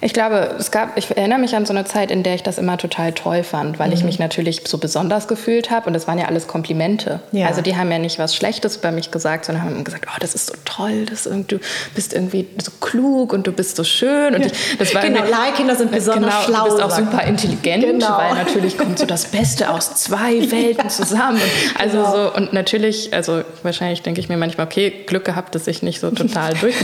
[0.00, 2.58] Ich glaube, es gab, ich erinnere mich an so eine Zeit, in der ich das
[2.58, 3.94] immer total toll fand, weil mhm.
[3.94, 7.20] ich mich natürlich so besonders gefühlt habe und das waren ja alles Komplimente.
[7.32, 7.46] Ja.
[7.46, 10.34] Also die haben ja nicht was Schlechtes über mich gesagt, sondern haben gesagt, oh, das
[10.34, 11.58] ist so toll, das du
[11.94, 14.34] bist irgendwie so klug und du bist so schön.
[14.34, 16.68] Und ich, das war genau, Leihkinder sind besonders genau, schlau.
[16.68, 18.18] Du bist auch super intelligent, genau.
[18.18, 20.88] weil natürlich kommt so das Beste aus zwei Welten ja.
[20.88, 21.40] zusammen.
[21.40, 22.12] Und also genau.
[22.12, 26.00] so, und natürlich, also wahrscheinlich denke ich mir manchmal, okay, Glück gehabt, dass ich nicht
[26.00, 26.74] so total durch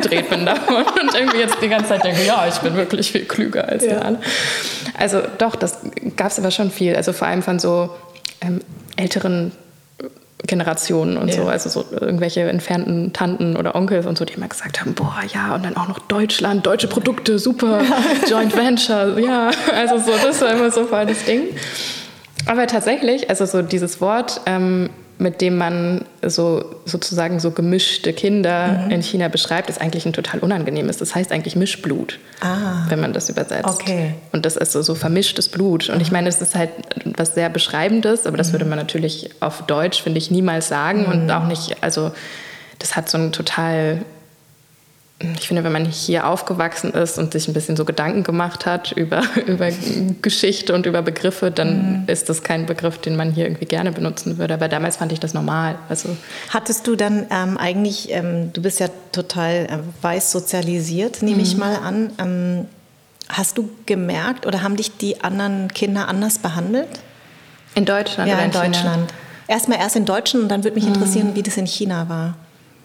[0.00, 3.24] abgedreht bin davon und irgendwie jetzt die ganze Zeit denke, ja, ich bin wirklich viel
[3.24, 3.98] klüger als ja.
[3.98, 4.18] alle.
[4.98, 5.78] Also doch, das
[6.16, 6.96] gab es aber schon viel.
[6.96, 7.90] Also vor allem von so
[8.40, 8.60] ähm,
[8.96, 9.52] älteren
[10.46, 11.34] Generationen und ja.
[11.34, 15.20] so, also so irgendwelche entfernten Tanten oder Onkels und so, die immer gesagt haben, boah,
[15.32, 17.82] ja, und dann auch noch Deutschland, deutsche Produkte, super,
[18.28, 21.48] Joint Venture, ja, also so, das war immer so voll das Ding.
[22.46, 24.88] Aber tatsächlich, also so dieses Wort ähm,
[25.20, 28.90] mit dem man so sozusagen so gemischte Kinder mhm.
[28.90, 30.96] in China beschreibt, ist eigentlich ein total unangenehmes.
[30.96, 32.86] Das heißt eigentlich Mischblut, ah.
[32.88, 33.68] wenn man das übersetzt.
[33.68, 34.14] Okay.
[34.32, 35.90] Und das ist so, so vermischtes Blut.
[35.90, 36.70] Und ich meine, es ist halt
[37.04, 38.52] was sehr Beschreibendes, aber das mhm.
[38.52, 41.12] würde man natürlich auf Deutsch, finde ich, niemals sagen mhm.
[41.12, 42.12] und auch nicht, also
[42.78, 44.02] das hat so ein total
[45.22, 48.92] ich finde, wenn man hier aufgewachsen ist und sich ein bisschen so Gedanken gemacht hat
[48.92, 49.68] über, über
[50.22, 52.04] Geschichte und über Begriffe, dann mhm.
[52.06, 54.54] ist das kein Begriff, den man hier irgendwie gerne benutzen würde.
[54.54, 55.76] Aber damals fand ich das normal.
[55.90, 56.16] Also
[56.48, 61.42] Hattest du dann ähm, eigentlich, ähm, du bist ja total äh, weiß sozialisiert, nehme mhm.
[61.42, 62.12] ich mal an.
[62.18, 62.66] Ähm,
[63.32, 66.88] Hast du gemerkt oder haben dich die anderen Kinder anders behandelt?
[67.76, 69.14] In Deutschland ja, oder in, in Deutschland.
[69.46, 70.94] Erstmal erst in Deutschland und dann würde mich mhm.
[70.94, 72.34] interessieren, wie das in China war.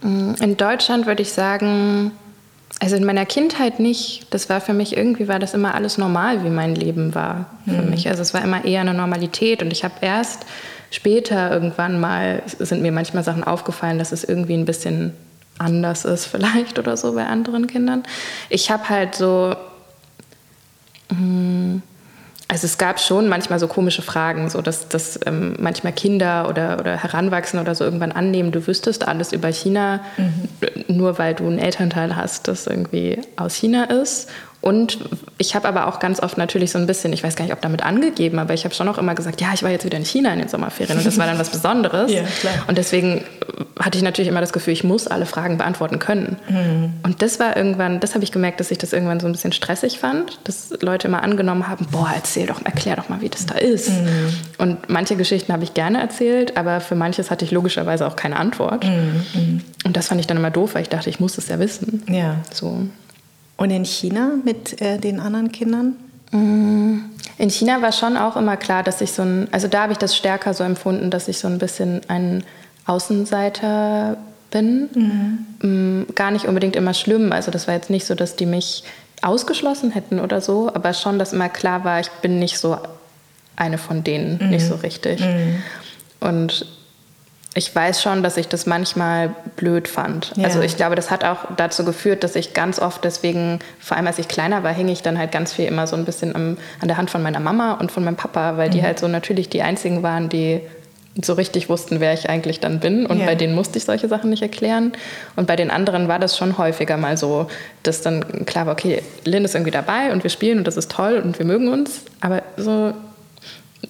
[0.01, 0.35] Mhm.
[0.39, 2.11] In Deutschland würde ich sagen,
[2.79, 4.27] also in meiner Kindheit nicht.
[4.31, 7.81] Das war für mich irgendwie war das immer alles normal, wie mein Leben war für
[7.81, 7.89] mhm.
[7.89, 8.09] mich.
[8.09, 10.45] Also es war immer eher eine Normalität und ich habe erst
[10.91, 15.13] später irgendwann mal sind mir manchmal Sachen aufgefallen, dass es irgendwie ein bisschen
[15.57, 18.03] anders ist vielleicht oder so bei anderen Kindern.
[18.49, 19.55] Ich habe halt so
[21.09, 21.81] mh, hm,
[22.47, 26.79] also es gab schon manchmal so komische Fragen, so dass, dass ähm, manchmal Kinder oder,
[26.79, 30.95] oder Heranwachsende oder so irgendwann annehmen, du wüsstest alles über China, mhm.
[30.95, 34.29] nur weil du einen Elternteil hast, das irgendwie aus China ist
[34.65, 34.97] und
[35.37, 37.61] ich habe aber auch ganz oft natürlich so ein bisschen, ich weiß gar nicht, ob
[37.61, 40.05] damit angegeben, aber ich habe schon auch immer gesagt, ja, ich war jetzt wieder in
[40.05, 42.11] China in den Sommerferien und das war dann was Besonderes.
[42.11, 42.23] ja,
[42.67, 43.23] und deswegen
[43.79, 46.37] hatte ich natürlich immer das Gefühl, ich muss alle Fragen beantworten können.
[46.49, 46.93] Mhm.
[47.03, 49.51] Und das war irgendwann, das habe ich gemerkt, dass ich das irgendwann so ein bisschen
[49.51, 53.45] stressig fand, dass Leute immer angenommen haben, boah, erzähl doch, erklär doch mal, wie das
[53.45, 53.89] da ist.
[53.89, 54.29] Mhm.
[54.57, 58.37] Und manche Geschichten habe ich gerne erzählt, aber für manches hatte ich logischerweise auch keine
[58.37, 58.85] Antwort.
[58.85, 59.61] Mhm.
[59.85, 62.03] Und das fand ich dann immer doof, weil ich dachte, ich muss es ja wissen.
[62.09, 62.37] Ja.
[62.51, 62.87] So.
[63.57, 65.95] Und in China mit äh, den anderen Kindern?
[66.31, 66.97] Mm,
[67.37, 69.97] in China war schon auch immer klar, dass ich so ein, also da habe ich
[69.97, 72.43] das stärker so empfunden, dass ich so ein bisschen ein
[72.85, 74.17] Außenseiter
[74.51, 74.89] bin.
[75.61, 76.01] Mhm.
[76.01, 77.31] Mm, gar nicht unbedingt immer schlimm.
[77.31, 78.83] Also das war jetzt nicht so, dass die mich
[79.21, 82.77] ausgeschlossen hätten oder so, aber schon, dass immer klar war, ich bin nicht so
[83.55, 84.49] eine von denen, mhm.
[84.49, 85.21] nicht so richtig.
[85.21, 85.63] Mhm.
[86.19, 86.65] Und
[87.57, 90.33] ich weiß schon, dass ich das manchmal blöd fand.
[90.35, 90.43] Ja.
[90.43, 94.07] Also ich glaube, das hat auch dazu geführt, dass ich ganz oft deswegen, vor allem
[94.07, 96.57] als ich kleiner war, hing ich dann halt ganz viel immer so ein bisschen am,
[96.81, 98.73] an der Hand von meiner Mama und von meinem Papa, weil mhm.
[98.73, 100.61] die halt so natürlich die einzigen waren, die
[101.23, 103.05] so richtig wussten, wer ich eigentlich dann bin.
[103.05, 103.25] Und ja.
[103.25, 104.91] bei denen musste ich solche Sachen nicht erklären.
[105.35, 107.47] Und bei den anderen war das schon häufiger mal so,
[107.83, 110.91] dass dann klar war, okay, Lynn ist irgendwie dabei und wir spielen und das ist
[110.91, 112.01] toll und wir mögen uns.
[112.19, 112.93] Aber so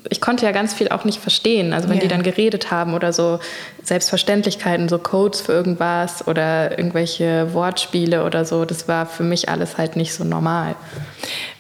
[0.10, 1.74] ich konnte ja ganz viel auch nicht verstehen.
[1.74, 2.04] Also wenn yeah.
[2.04, 3.40] die dann geredet haben oder so
[3.84, 9.78] Selbstverständlichkeiten, so Codes für irgendwas oder irgendwelche Wortspiele oder so, das war für mich alles
[9.78, 10.76] halt nicht so normal.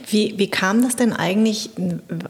[0.07, 1.71] Wie, wie kam das denn eigentlich,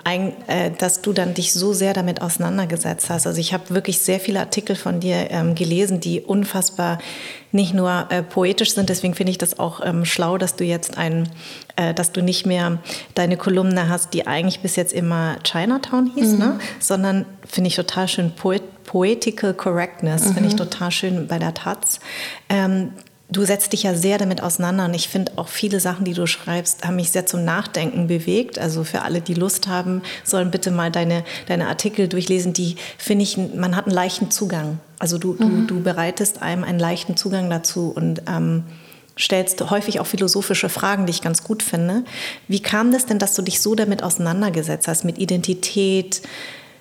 [0.05, 3.27] äh, dass du dann dich so sehr damit auseinandergesetzt hast?
[3.27, 6.99] Also ich habe wirklich sehr viele Artikel von dir ähm, gelesen, die unfassbar
[7.55, 8.89] nicht nur äh, poetisch sind.
[8.89, 11.29] Deswegen finde ich das auch ähm, schlau, dass du jetzt ein,
[11.75, 12.77] äh, dass du nicht mehr
[13.15, 16.39] deine Kolumne hast, die eigentlich bis jetzt immer Chinatown hieß, mhm.
[16.39, 16.59] ne?
[16.79, 20.33] sondern finde ich total schön Poet Poetical Correctness, mhm.
[20.33, 20.59] finde ich mhm.
[20.59, 21.99] total schön bei der Taz.
[22.49, 22.91] Ähm,
[23.29, 26.27] Du setzt dich ja sehr damit auseinander und ich finde auch viele Sachen, die du
[26.27, 28.59] schreibst, haben mich sehr zum Nachdenken bewegt.
[28.59, 32.53] Also für alle, die Lust haben, sollen bitte mal deine, deine Artikel durchlesen.
[32.53, 34.79] Die finde ich, man hat einen leichten Zugang.
[34.99, 35.67] Also du, mhm.
[35.67, 38.63] du, du bereitest einem einen leichten Zugang dazu und ähm,
[39.17, 42.03] stellst häufig auch philosophische Fragen, die ich ganz gut finde.
[42.47, 46.21] Wie kam das denn, dass du dich so damit auseinandergesetzt hast, mit Identität,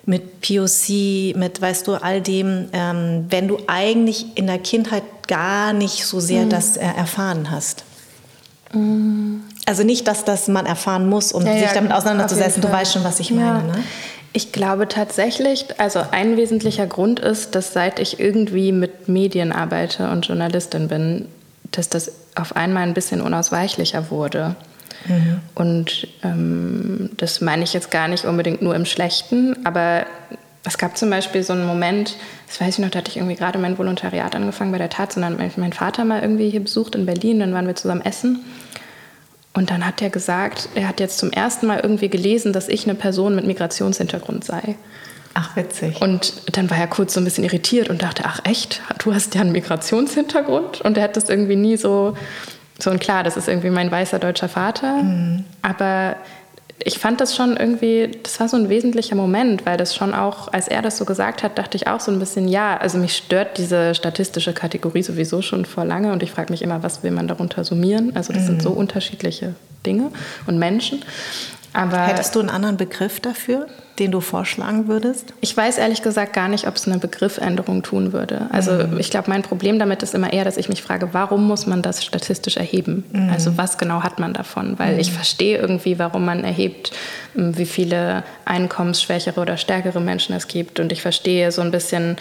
[0.05, 5.73] mit POC, mit, weißt du, all dem, ähm, wenn du eigentlich in der Kindheit gar
[5.73, 6.49] nicht so sehr mhm.
[6.49, 7.83] das äh, erfahren hast?
[8.73, 9.43] Mhm.
[9.65, 12.61] Also nicht, dass das man erfahren muss, um ja, sich damit auseinanderzusetzen.
[12.61, 13.63] Du weißt schon, was ich meine.
[13.63, 13.83] Ne?
[14.33, 20.09] Ich glaube tatsächlich, also ein wesentlicher Grund ist, dass seit ich irgendwie mit Medien arbeite
[20.09, 21.27] und Journalistin bin,
[21.71, 24.55] dass das auf einmal ein bisschen unausweichlicher wurde.
[25.07, 25.39] Mhm.
[25.53, 30.05] Und ähm, das meine ich jetzt gar nicht unbedingt nur im Schlechten, aber
[30.63, 32.15] es gab zum Beispiel so einen Moment,
[32.47, 35.13] das weiß ich noch, da hatte ich irgendwie gerade mein Volontariat angefangen bei der Tat,
[35.13, 38.43] sondern mein Vater mal irgendwie hier besucht in Berlin, dann waren wir zusammen essen.
[39.53, 42.83] Und dann hat er gesagt, er hat jetzt zum ersten Mal irgendwie gelesen, dass ich
[42.85, 44.75] eine Person mit Migrationshintergrund sei.
[45.33, 46.01] Ach, witzig.
[46.01, 49.35] Und dann war er kurz so ein bisschen irritiert und dachte, ach echt, du hast
[49.35, 50.81] ja einen Migrationshintergrund?
[50.81, 52.15] Und er hat das irgendwie nie so
[52.79, 55.45] so und klar, das ist irgendwie mein weißer deutscher Vater, mhm.
[55.61, 56.17] aber
[56.83, 60.51] ich fand das schon irgendwie, das war so ein wesentlicher Moment, weil das schon auch,
[60.51, 63.15] als er das so gesagt hat, dachte ich auch so ein bisschen, ja, also mich
[63.15, 67.11] stört diese statistische Kategorie sowieso schon vor lange und ich frage mich immer, was will
[67.11, 68.15] man darunter summieren?
[68.15, 68.47] Also das mhm.
[68.47, 70.11] sind so unterschiedliche Dinge
[70.47, 71.03] und Menschen.
[71.71, 73.67] Aber Hättest du einen anderen Begriff dafür?
[73.99, 75.33] Den du vorschlagen würdest?
[75.41, 78.47] Ich weiß ehrlich gesagt gar nicht, ob es eine Begriffänderung tun würde.
[78.51, 78.99] Also mhm.
[78.99, 81.81] ich glaube, mein Problem damit ist immer eher, dass ich mich frage, warum muss man
[81.81, 83.03] das statistisch erheben?
[83.11, 83.29] Mhm.
[83.29, 84.77] Also was genau hat man davon?
[84.77, 84.99] Weil mhm.
[84.99, 86.91] ich verstehe irgendwie, warum man erhebt,
[87.33, 90.79] wie viele einkommensschwächere oder stärkere Menschen es gibt.
[90.79, 92.17] Und ich verstehe so ein bisschen,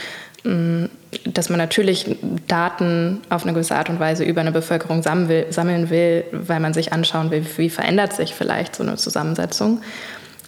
[1.25, 6.25] dass man natürlich Daten auf eine gewisse Art und Weise über eine Bevölkerung sammeln will,
[6.33, 9.81] weil man sich anschauen will, wie verändert sich vielleicht so eine Zusammensetzung.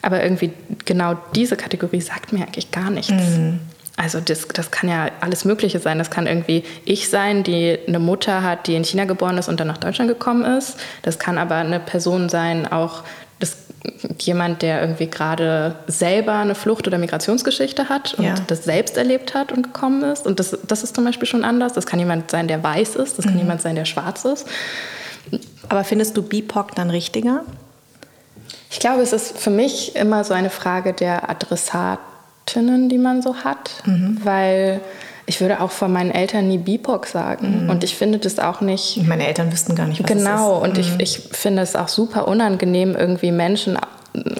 [0.07, 0.53] Aber irgendwie
[0.85, 3.11] genau diese Kategorie sagt mir eigentlich gar nichts.
[3.11, 3.59] Mhm.
[3.97, 5.99] also das, das kann ja alles Mögliche sein.
[5.99, 9.59] Das kann irgendwie ich sein, die eine Mutter hat, die in China geboren ist und
[9.59, 10.77] dann nach Deutschland gekommen ist.
[11.03, 13.03] Das kann aber eine Person sein, auch
[13.41, 13.57] das,
[14.21, 18.35] jemand, der irgendwie gerade selber eine Flucht- oder Migrationsgeschichte hat und ja.
[18.47, 20.25] das selbst erlebt hat und gekommen ist.
[20.25, 21.73] Und das, das ist zum Beispiel schon anders.
[21.73, 23.19] Das kann jemand sein, der weiß ist.
[23.19, 23.41] Das kann mhm.
[23.41, 24.47] jemand sein, der schwarz ist.
[25.69, 27.43] Aber findest du BIPOC dann richtiger?
[28.77, 33.37] Ich glaube, es ist für mich immer so eine Frage der Adressatinnen, die man so
[33.37, 34.21] hat, mhm.
[34.23, 34.83] weil
[35.25, 37.65] ich würde auch von meinen Eltern nie BIPOC sagen.
[37.65, 37.71] Mhm.
[37.71, 39.03] Und ich finde das auch nicht.
[39.09, 40.59] Meine Eltern wüssten gar nicht, was Genau.
[40.59, 40.69] Es ist.
[40.69, 41.01] Und ich, mhm.
[41.01, 43.79] ich finde es auch super unangenehm, irgendwie Menschen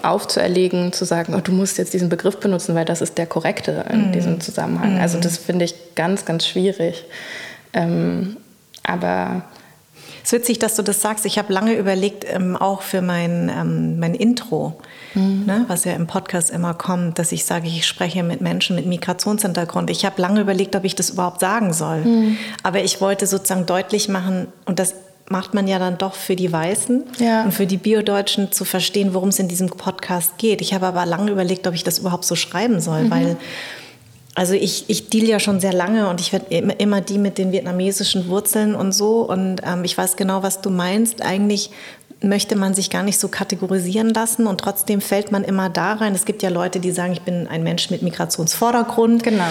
[0.03, 3.85] aufzuerlegen, zu sagen, oh, du musst jetzt diesen Begriff benutzen, weil das ist der korrekte
[3.91, 4.11] in mhm.
[4.11, 4.99] diesem Zusammenhang.
[4.99, 5.21] Also mhm.
[5.21, 7.05] das finde ich ganz, ganz schwierig.
[7.73, 8.37] Ähm,
[8.83, 9.41] aber
[10.27, 11.25] es ist witzig, dass du das sagst.
[11.25, 14.77] Ich habe lange überlegt, ähm, auch für mein, ähm, mein Intro,
[15.13, 15.45] mhm.
[15.45, 18.85] ne, was ja im Podcast immer kommt, dass ich sage, ich spreche mit Menschen mit
[18.85, 19.89] Migrationshintergrund.
[19.89, 22.01] Ich habe lange überlegt, ob ich das überhaupt sagen soll.
[22.01, 22.37] Mhm.
[22.61, 24.95] Aber ich wollte sozusagen deutlich machen, und das
[25.29, 27.45] macht man ja dann doch für die Weißen ja.
[27.45, 30.59] und für die Biodeutschen zu verstehen, worum es in diesem Podcast geht.
[30.59, 33.11] Ich habe aber lange überlegt, ob ich das überhaupt so schreiben soll, mhm.
[33.11, 33.37] weil
[34.37, 37.39] also ich, ich deal ja schon sehr lange und ich werde immer, immer die mit
[37.39, 39.21] den vietnamesischen Wurzeln und so.
[39.21, 41.23] Und ähm, ich weiß genau, was du meinst.
[41.23, 41.71] Eigentlich
[42.21, 46.15] möchte man sich gar nicht so kategorisieren lassen und trotzdem fällt man immer da rein.
[46.15, 49.21] Es gibt ja Leute, die sagen, ich bin ein Mensch mit Migrationsvordergrund.
[49.21, 49.45] Genau.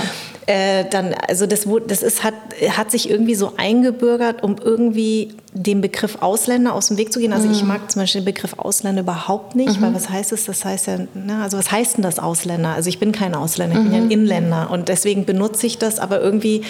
[0.47, 2.35] Äh, dann, also das, das ist, hat,
[2.71, 7.33] hat sich irgendwie so eingebürgert, um irgendwie den Begriff Ausländer aus dem Weg zu gehen.
[7.33, 7.53] Also mhm.
[7.53, 9.85] ich mag zum Beispiel den Begriff Ausländer überhaupt nicht, mhm.
[9.85, 10.45] weil was heißt es?
[10.47, 12.71] Das heißt ja, ne, also was heißt denn das Ausländer?
[12.71, 13.85] Also ich bin kein Ausländer, ich mhm.
[13.85, 14.11] bin ja ein mhm.
[14.11, 16.63] Inländer und deswegen benutze ich das, aber irgendwie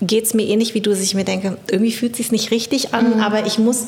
[0.00, 2.50] geht es mir ähnlich wie du, dass ich mir denke, irgendwie fühlt es sich nicht
[2.50, 3.20] richtig an, mhm.
[3.20, 3.86] aber ich muss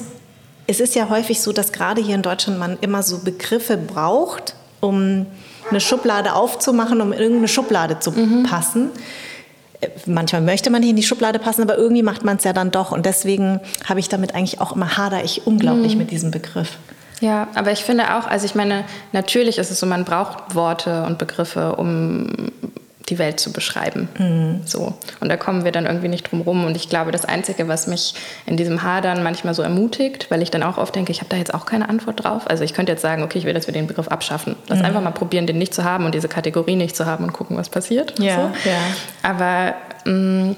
[0.66, 4.54] es ist ja häufig so, dass gerade hier in Deutschland man immer so Begriffe braucht,
[4.80, 5.26] um
[5.70, 8.44] eine Schublade aufzumachen, um in irgendeine Schublade zu mhm.
[8.44, 8.90] passen.
[9.80, 12.52] Äh, manchmal möchte man hier in die Schublade passen, aber irgendwie macht man es ja
[12.52, 12.92] dann doch.
[12.92, 15.98] Und deswegen habe ich damit eigentlich auch immer hader ich unglaublich mhm.
[15.98, 16.78] mit diesem Begriff.
[17.20, 21.04] Ja, aber ich finde auch, also ich meine, natürlich ist es so, man braucht Worte
[21.04, 22.50] und Begriffe, um
[23.08, 24.08] die Welt zu beschreiben.
[24.18, 24.60] Mhm.
[24.64, 24.94] So.
[25.20, 26.64] Und da kommen wir dann irgendwie nicht drum rum.
[26.64, 28.14] Und ich glaube, das Einzige, was mich
[28.46, 31.36] in diesem Hadern manchmal so ermutigt, weil ich dann auch oft denke, ich habe da
[31.36, 32.50] jetzt auch keine Antwort drauf.
[32.50, 34.56] Also ich könnte jetzt sagen, okay, ich will, dass wir den Begriff abschaffen.
[34.68, 34.84] Lass mhm.
[34.86, 37.56] einfach mal probieren, den nicht zu haben und diese Kategorie nicht zu haben und gucken,
[37.56, 38.18] was passiert.
[38.18, 38.68] Ja, so.
[38.68, 38.78] ja.
[39.22, 40.56] Aber mh, mm,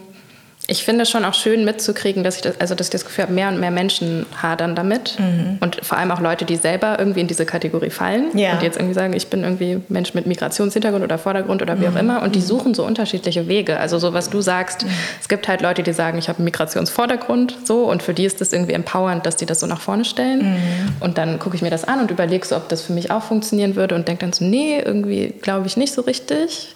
[0.70, 3.24] ich finde es schon auch schön mitzukriegen, dass ich das, also dass ich das Gefühl
[3.24, 5.18] habe, mehr und mehr Menschen hadern damit.
[5.18, 5.56] Mhm.
[5.60, 8.52] Und vor allem auch Leute, die selber irgendwie in diese Kategorie fallen ja.
[8.52, 11.96] und jetzt irgendwie sagen, ich bin irgendwie Mensch mit Migrationshintergrund oder Vordergrund oder wie mhm.
[11.96, 12.22] auch immer.
[12.22, 12.44] Und die mhm.
[12.44, 13.80] suchen so unterschiedliche Wege.
[13.80, 14.90] Also so, was du sagst, mhm.
[15.18, 18.42] es gibt halt Leute, die sagen, ich habe einen Migrationsvordergrund so und für die ist
[18.42, 20.52] das irgendwie empowernd, dass die das so nach vorne stellen.
[20.52, 20.58] Mhm.
[21.00, 23.22] Und dann gucke ich mir das an und überlege so, ob das für mich auch
[23.22, 26.74] funktionieren würde und denke dann so, nee, irgendwie glaube ich nicht so richtig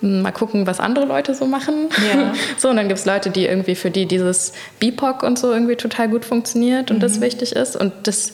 [0.00, 1.88] mal gucken, was andere Leute so machen.
[2.14, 2.32] Ja.
[2.58, 5.76] So, und dann gibt es Leute, die irgendwie für die dieses BIPOC und so irgendwie
[5.76, 7.00] total gut funktioniert und mhm.
[7.00, 7.76] das wichtig ist.
[7.76, 8.32] Und das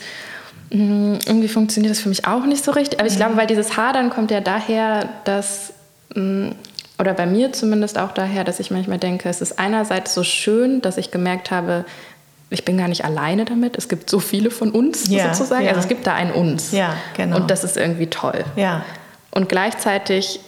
[0.71, 3.01] mm, irgendwie funktioniert das für mich auch nicht so richtig.
[3.01, 3.19] Aber ich mhm.
[3.19, 5.73] glaube, weil dieses Hadern kommt ja daher, dass
[6.15, 6.51] mm,
[6.99, 10.81] oder bei mir zumindest auch daher, dass ich manchmal denke, es ist einerseits so schön,
[10.83, 11.85] dass ich gemerkt habe,
[12.51, 13.77] ich bin gar nicht alleine damit.
[13.77, 15.65] Es gibt so viele von uns ja, sozusagen.
[15.65, 15.71] Ja.
[15.71, 16.71] Also es gibt da ein uns.
[16.71, 17.37] Ja, genau.
[17.37, 18.45] Und das ist irgendwie toll.
[18.57, 18.85] Ja.
[19.31, 20.41] Und gleichzeitig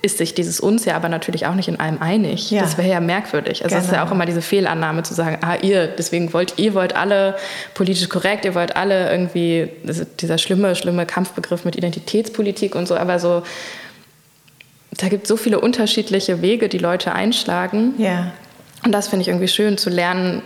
[0.00, 2.50] ist sich dieses uns ja aber natürlich auch nicht in allem einig.
[2.50, 2.62] Ja.
[2.62, 3.64] Das wäre ja merkwürdig.
[3.64, 4.08] Also es ist ja genau.
[4.08, 7.36] auch immer diese Fehlannahme zu sagen, ah ihr, deswegen wollt ihr wollt alle
[7.74, 9.70] politisch korrekt, ihr wollt alle irgendwie
[10.20, 13.42] dieser schlimme schlimme Kampfbegriff mit Identitätspolitik und so, aber so
[14.96, 17.94] da gibt es so viele unterschiedliche Wege, die Leute einschlagen.
[17.98, 18.32] Ja.
[18.84, 20.42] Und das finde ich irgendwie schön zu lernen,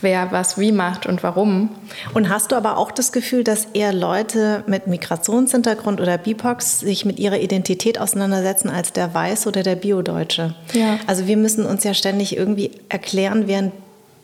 [0.00, 1.70] wer was wie macht und warum.
[2.14, 7.04] Und hast du aber auch das Gefühl, dass eher Leute mit Migrationshintergrund oder BIPOX sich
[7.04, 10.54] mit ihrer Identität auseinandersetzen als der Weiß oder der Biodeutsche?
[10.72, 10.98] Ja.
[11.06, 13.72] Also wir müssen uns ja ständig irgendwie erklären, während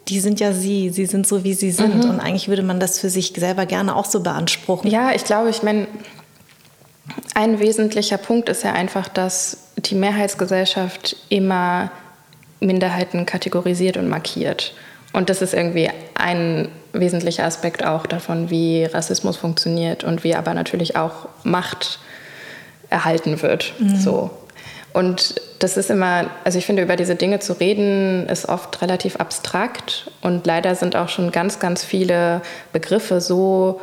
[0.08, 2.04] die sind ja sie, sie sind so, wie sie sind.
[2.04, 2.10] Mhm.
[2.10, 4.90] Und eigentlich würde man das für sich selber gerne auch so beanspruchen.
[4.90, 5.86] Ja, ich glaube, ich meine,
[7.34, 11.90] ein wesentlicher Punkt ist ja einfach, dass die Mehrheitsgesellschaft immer
[12.60, 14.74] Minderheiten kategorisiert und markiert.
[15.14, 20.54] Und das ist irgendwie ein wesentlicher Aspekt auch davon, wie Rassismus funktioniert und wie aber
[20.54, 22.00] natürlich auch Macht
[22.90, 23.74] erhalten wird.
[23.78, 23.96] Mhm.
[23.96, 24.30] So.
[24.92, 29.16] Und das ist immer, also ich finde, über diese Dinge zu reden, ist oft relativ
[29.16, 30.10] abstrakt.
[30.20, 33.80] Und leider sind auch schon ganz, ganz viele Begriffe so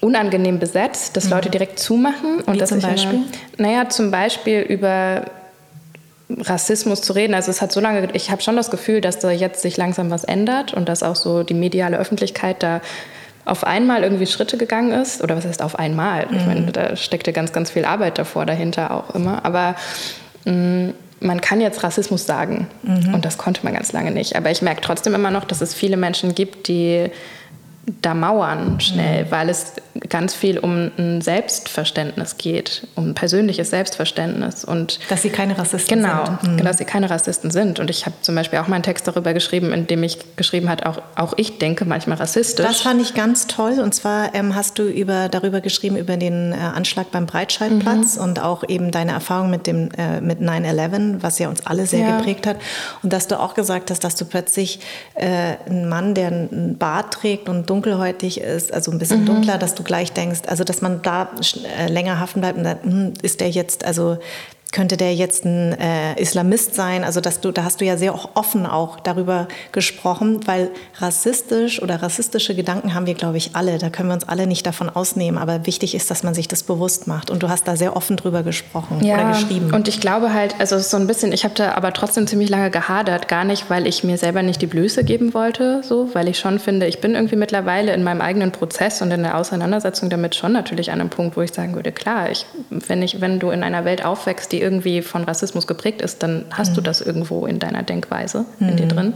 [0.00, 1.30] unangenehm besetzt, dass mhm.
[1.30, 2.40] Leute direkt zumachen.
[2.46, 3.14] Und Wie zum Beispiel?
[3.58, 5.24] Immer, naja, zum Beispiel über
[6.40, 7.34] Rassismus zu reden.
[7.34, 10.10] Also es hat so lange, ich habe schon das Gefühl, dass da jetzt sich langsam
[10.10, 12.80] was ändert und dass auch so die mediale Öffentlichkeit da
[13.44, 15.22] auf einmal irgendwie Schritte gegangen ist.
[15.22, 16.26] Oder was heißt auf einmal?
[16.26, 16.36] Mhm.
[16.36, 19.44] Ich meine, da steckte ganz, ganz viel Arbeit davor, dahinter auch immer.
[19.44, 19.74] Aber
[20.44, 23.14] mh, mm, man kann jetzt Rassismus sagen mhm.
[23.14, 24.36] und das konnte man ganz lange nicht.
[24.36, 27.10] Aber ich merke trotzdem immer noch, dass es viele Menschen gibt, die
[28.00, 29.30] da mauern schnell, mhm.
[29.30, 29.74] weil es
[30.08, 35.98] ganz viel um ein Selbstverständnis geht, um ein persönliches Selbstverständnis und dass sie keine Rassisten
[35.98, 36.40] genau, sind.
[36.40, 36.64] Genau, mhm.
[36.64, 37.78] dass sie keine Rassisten sind.
[37.78, 40.68] Und ich habe zum Beispiel auch mal einen Text darüber geschrieben, in dem ich geschrieben
[40.68, 42.66] hat, auch, auch ich denke manchmal rassistisch.
[42.66, 43.80] Das fand ich ganz toll.
[43.80, 48.22] Und zwar ähm, hast du über, darüber geschrieben über den äh, Anschlag beim Breitscheidplatz mhm.
[48.22, 52.06] und auch eben deine Erfahrung mit dem äh, mit 9/11, was ja uns alle sehr
[52.06, 52.16] ja.
[52.16, 52.56] geprägt hat.
[53.02, 54.80] Und dass du auch gesagt hast, dass du plötzlich
[55.14, 59.26] äh, ein Mann, der einen Bart trägt und dunkelhäutig ist, also ein bisschen mhm.
[59.26, 61.30] dunkler, dass du gleich denkst, also dass man da
[61.78, 64.18] äh, länger haften bleibt und dann, hm, ist der jetzt, also
[64.72, 67.04] könnte der jetzt ein äh, Islamist sein?
[67.04, 72.02] Also dass du, da hast du ja sehr offen auch darüber gesprochen, weil rassistisch oder
[72.02, 73.76] rassistische Gedanken haben wir, glaube ich, alle.
[73.78, 75.38] Da können wir uns alle nicht davon ausnehmen.
[75.38, 77.30] Aber wichtig ist, dass man sich das bewusst macht.
[77.30, 79.74] Und du hast da sehr offen drüber gesprochen ja, oder geschrieben.
[79.74, 82.70] Und ich glaube halt, also so ein bisschen, ich habe da aber trotzdem ziemlich lange
[82.70, 86.38] gehadert, gar nicht, weil ich mir selber nicht die Blöße geben wollte, so, weil ich
[86.38, 90.34] schon finde, ich bin irgendwie mittlerweile in meinem eigenen Prozess und in der Auseinandersetzung damit
[90.34, 93.50] schon natürlich an einem Punkt, wo ich sagen würde, klar, ich, wenn ich, wenn du
[93.50, 96.74] in einer Welt aufwächst, die irgendwie von Rassismus geprägt ist, dann hast mhm.
[96.76, 98.68] du das irgendwo in deiner Denkweise, mhm.
[98.68, 98.88] in dir mhm.
[98.88, 99.14] drin.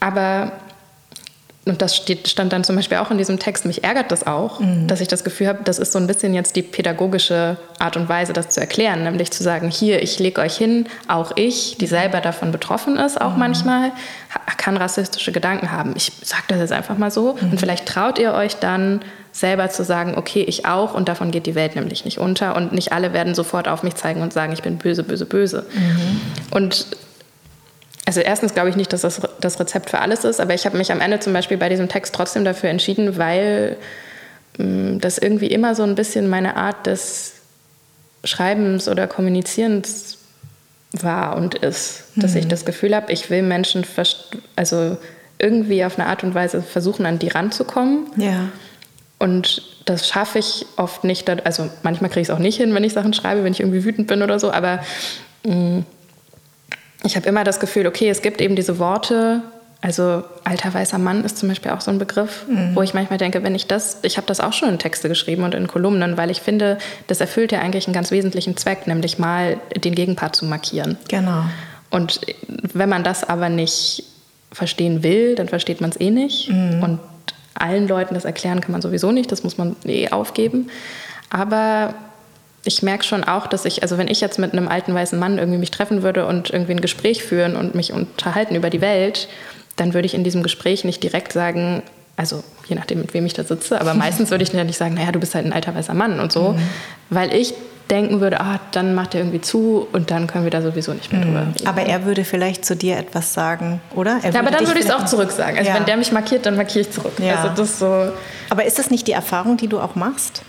[0.00, 0.52] Aber
[1.66, 4.60] und das steht, stand dann zum Beispiel auch in diesem Text, mich ärgert das auch,
[4.60, 4.86] mhm.
[4.86, 8.08] dass ich das Gefühl habe, das ist so ein bisschen jetzt die pädagogische Art und
[8.08, 11.88] Weise, das zu erklären, nämlich zu sagen, hier, ich lege euch hin, auch ich, die
[11.88, 13.40] selber davon betroffen ist, auch mhm.
[13.40, 13.92] manchmal,
[14.56, 15.94] kann rassistische Gedanken haben.
[15.96, 17.50] Ich sage das jetzt einfach mal so mhm.
[17.50, 19.00] und vielleicht traut ihr euch dann
[19.32, 22.72] selber zu sagen, okay, ich auch und davon geht die Welt nämlich nicht unter und
[22.72, 25.66] nicht alle werden sofort auf mich zeigen und sagen, ich bin böse, böse, böse.
[25.74, 26.20] Mhm.
[26.52, 26.86] Und
[28.06, 30.78] also erstens glaube ich nicht, dass das das Rezept für alles ist, aber ich habe
[30.78, 33.76] mich am Ende zum Beispiel bei diesem Text trotzdem dafür entschieden, weil
[34.56, 37.34] mh, mm, das irgendwie immer so ein bisschen meine Art des
[38.24, 40.18] Schreibens oder Kommunizierens
[40.92, 42.38] war und ist, dass mhm.
[42.38, 43.84] ich das Gefühl habe, ich will Menschen
[44.54, 44.96] also
[45.38, 48.06] irgendwie auf eine Art und Weise versuchen, an die ranzukommen.
[48.16, 48.48] Ja.
[49.18, 51.28] Und das schaffe ich oft nicht.
[51.44, 53.84] Also manchmal kriege ich es auch nicht hin, wenn ich Sachen schreibe, wenn ich irgendwie
[53.84, 54.50] wütend bin oder so.
[54.50, 54.80] Aber
[55.44, 55.84] mh, mm,
[57.06, 59.42] ich habe immer das Gefühl, okay, es gibt eben diese Worte,
[59.80, 62.74] also alter weißer Mann ist zum Beispiel auch so ein Begriff, mhm.
[62.74, 65.44] wo ich manchmal denke, wenn ich das, ich habe das auch schon in Texte geschrieben
[65.44, 69.18] und in Kolumnen, weil ich finde, das erfüllt ja eigentlich einen ganz wesentlichen Zweck, nämlich
[69.18, 70.96] mal den Gegenpart zu markieren.
[71.08, 71.44] Genau.
[71.90, 72.20] Und
[72.72, 74.04] wenn man das aber nicht
[74.50, 76.50] verstehen will, dann versteht man es eh nicht.
[76.50, 76.82] Mhm.
[76.82, 77.00] Und
[77.54, 80.68] allen Leuten das erklären kann man sowieso nicht, das muss man eh aufgeben.
[81.30, 81.94] Aber
[82.66, 85.38] ich merke schon auch, dass ich, also wenn ich jetzt mit einem alten weißen Mann
[85.38, 89.28] irgendwie mich treffen würde und irgendwie ein Gespräch führen und mich unterhalten über die Welt,
[89.76, 91.82] dann würde ich in diesem Gespräch nicht direkt sagen,
[92.16, 94.94] also je nachdem, mit wem ich da sitze, aber meistens würde ich ja nicht sagen,
[94.94, 96.58] naja, du bist halt ein alter weißer Mann und so, mhm.
[97.10, 97.54] weil ich
[97.90, 101.12] denken würde, ah, dann macht er irgendwie zu und dann können wir da sowieso nicht
[101.12, 101.52] mehr drüber mhm.
[101.52, 101.68] reden.
[101.68, 104.18] Aber er würde vielleicht zu dir etwas sagen, oder?
[104.24, 105.56] ja, aber dann würde ich es auch zurück sagen.
[105.56, 105.76] Also ja.
[105.76, 107.12] wenn der mich markiert, dann markiere ich zurück.
[107.20, 107.36] Ja.
[107.36, 108.10] Also das so.
[108.50, 110.42] Aber ist das nicht die Erfahrung, die du auch machst?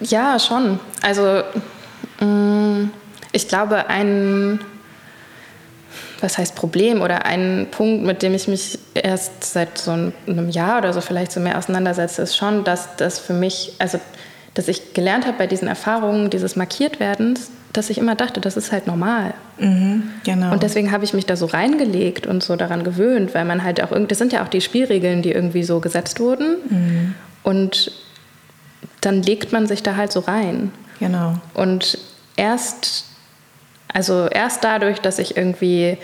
[0.00, 0.78] Ja, schon.
[1.02, 1.42] Also
[2.20, 2.90] mm,
[3.32, 4.60] ich glaube, ein,
[6.20, 10.78] was heißt Problem oder ein Punkt, mit dem ich mich erst seit so einem Jahr
[10.78, 14.00] oder so vielleicht so mehr auseinandersetze, ist schon, dass das für mich, also
[14.54, 18.72] dass ich gelernt habe bei diesen Erfahrungen dieses Markiertwerdens, dass ich immer dachte, das ist
[18.72, 19.34] halt normal.
[19.58, 20.52] Mhm, genau.
[20.52, 23.82] Und deswegen habe ich mich da so reingelegt und so daran gewöhnt, weil man halt
[23.82, 26.56] auch irgendwie, das sind ja auch die Spielregeln, die irgendwie so gesetzt wurden.
[26.68, 27.14] Mhm.
[27.42, 27.92] Und
[29.00, 30.72] dann legt man sich da halt so rein.
[30.98, 31.34] Genau.
[31.54, 31.98] Und
[32.36, 33.04] erst,
[33.92, 35.98] also erst dadurch, dass ich irgendwie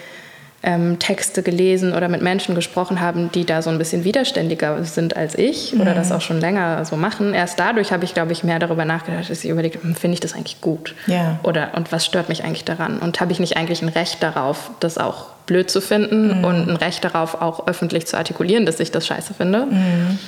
[0.65, 5.15] ähm, Texte gelesen oder mit Menschen gesprochen habe, die da so ein bisschen widerständiger sind
[5.15, 5.83] als ich mhm.
[5.83, 8.87] oder das auch schon länger so machen, erst dadurch habe ich, glaube ich, mehr darüber
[8.87, 10.95] nachgedacht, dass ich überlegt hm, finde ich das eigentlich gut?
[11.07, 11.39] Ja.
[11.43, 12.99] Oder und was stört mich eigentlich daran?
[12.99, 16.45] Und habe ich nicht eigentlich ein Recht darauf, das auch blöd zu finden mhm.
[16.45, 19.67] und ein Recht darauf, auch öffentlich zu artikulieren, dass ich das scheiße finde?
[19.67, 20.19] Mhm.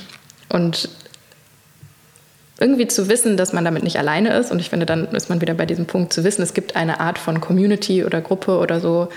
[0.50, 0.90] Und
[2.58, 4.50] irgendwie zu wissen, dass man damit nicht alleine ist.
[4.50, 7.00] Und ich finde, dann ist man wieder bei diesem Punkt zu wissen, es gibt eine
[7.00, 9.08] Art von Community oder Gruppe oder so,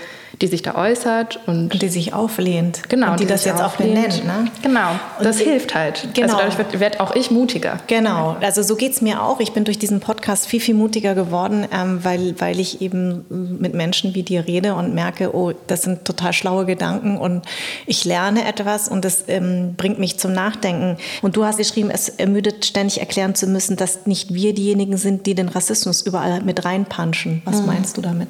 [0.42, 2.88] die sich da äußert und, und die sich auflehnt.
[2.90, 3.12] Genau.
[3.12, 4.24] Und die, die das jetzt auch benennt.
[4.26, 4.46] Ne?
[4.62, 4.90] Genau.
[5.18, 6.00] Und das hilft halt.
[6.02, 6.34] Also genau.
[6.34, 7.80] Also dadurch werde werd auch ich mutiger.
[7.86, 8.36] Genau.
[8.40, 9.40] Also so geht es mir auch.
[9.40, 13.24] Ich bin durch diesen Podcast viel, viel mutiger geworden, ähm, weil, weil ich eben
[13.58, 17.46] mit Menschen wie dir rede und merke, oh, das sind total schlaue Gedanken und
[17.86, 20.98] ich lerne etwas und das ähm, bringt mich zum Nachdenken.
[21.22, 25.26] Und du hast geschrieben, es ermüdet ständig erklären zu müssen, dass nicht wir diejenigen sind,
[25.26, 27.42] die den Rassismus überall mit reinpanschen.
[27.44, 27.66] Was mhm.
[27.66, 28.28] meinst du damit?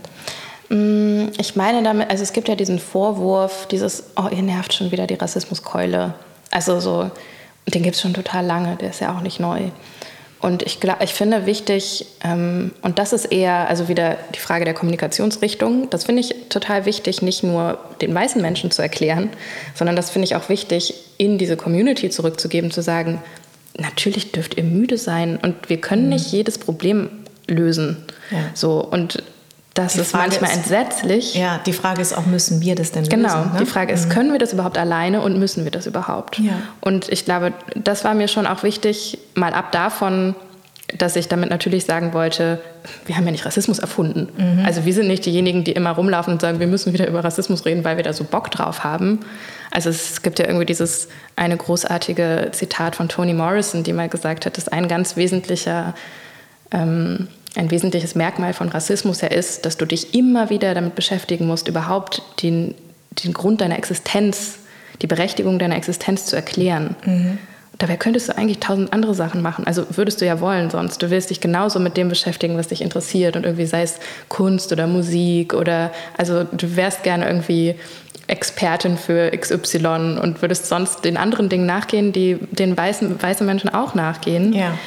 [0.69, 4.91] Mm, ich meine damit, also es gibt ja diesen Vorwurf, dieses, oh, ihr nervt schon
[4.91, 6.15] wieder die Rassismuskeule.
[6.51, 7.11] Also so,
[7.67, 9.71] den gibt es schon total lange, der ist ja auch nicht neu.
[10.41, 14.73] Und ich, ich finde wichtig, ähm, und das ist eher, also wieder die Frage der
[14.73, 19.29] Kommunikationsrichtung, das finde ich total wichtig, nicht nur den weißen Menschen zu erklären,
[19.75, 23.21] sondern das finde ich auch wichtig, in diese Community zurückzugeben, zu sagen,
[23.79, 26.11] natürlich dürft ihr müde sein und wir können mhm.
[26.11, 27.11] nicht jedes Problem
[27.47, 27.97] lösen.
[28.31, 28.39] Ja.
[28.55, 29.23] So, und
[29.75, 31.35] das die ist Frage manchmal ist, entsetzlich.
[31.35, 33.43] Ja, die Frage ist auch, müssen wir das denn genau, lösen?
[33.43, 33.61] Genau, ne?
[33.61, 34.13] die Frage ist, mhm.
[34.13, 36.39] können wir das überhaupt alleine und müssen wir das überhaupt?
[36.39, 36.55] Ja.
[36.81, 40.35] Und ich glaube, das war mir schon auch wichtig, mal ab davon,
[40.99, 42.61] dass ich damit natürlich sagen wollte,
[43.07, 44.29] wir haben ja nicht Rassismus erfunden.
[44.37, 44.65] Mhm.
[44.65, 47.65] Also wir sind nicht diejenigen, die immer rumlaufen und sagen, wir müssen wieder über Rassismus
[47.65, 49.21] reden, weil wir da so Bock drauf haben.
[49.71, 54.47] Also es gibt ja irgendwie dieses eine großartige Zitat von Toni Morrison, die mal gesagt
[54.47, 55.95] hat, dass ein ganz wesentlicher
[56.73, 61.47] ähm, ein wesentliches Merkmal von Rassismus ja ist, dass du dich immer wieder damit beschäftigen
[61.47, 62.75] musst, überhaupt den,
[63.25, 64.59] den Grund deiner Existenz,
[65.03, 66.95] die Berechtigung deiner Existenz zu erklären.
[67.05, 67.39] Mhm.
[67.81, 69.67] Dabei könntest du eigentlich tausend andere Sachen machen.
[69.67, 71.03] Also würdest du ja wollen sonst.
[71.03, 74.71] Du willst dich genauso mit dem beschäftigen, was dich interessiert und irgendwie sei es Kunst
[74.71, 77.75] oder Musik oder also du wärst gerne irgendwie
[78.27, 83.71] Expertin für XY und würdest sonst den anderen Dingen nachgehen, die den weißen, weißen Menschen
[83.71, 84.53] auch nachgehen.
[84.53, 84.79] Ja.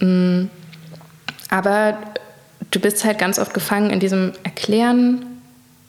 [0.00, 0.50] Mhm.
[1.48, 1.96] Aber
[2.70, 5.24] du bist halt ganz oft gefangen in diesem Erklären,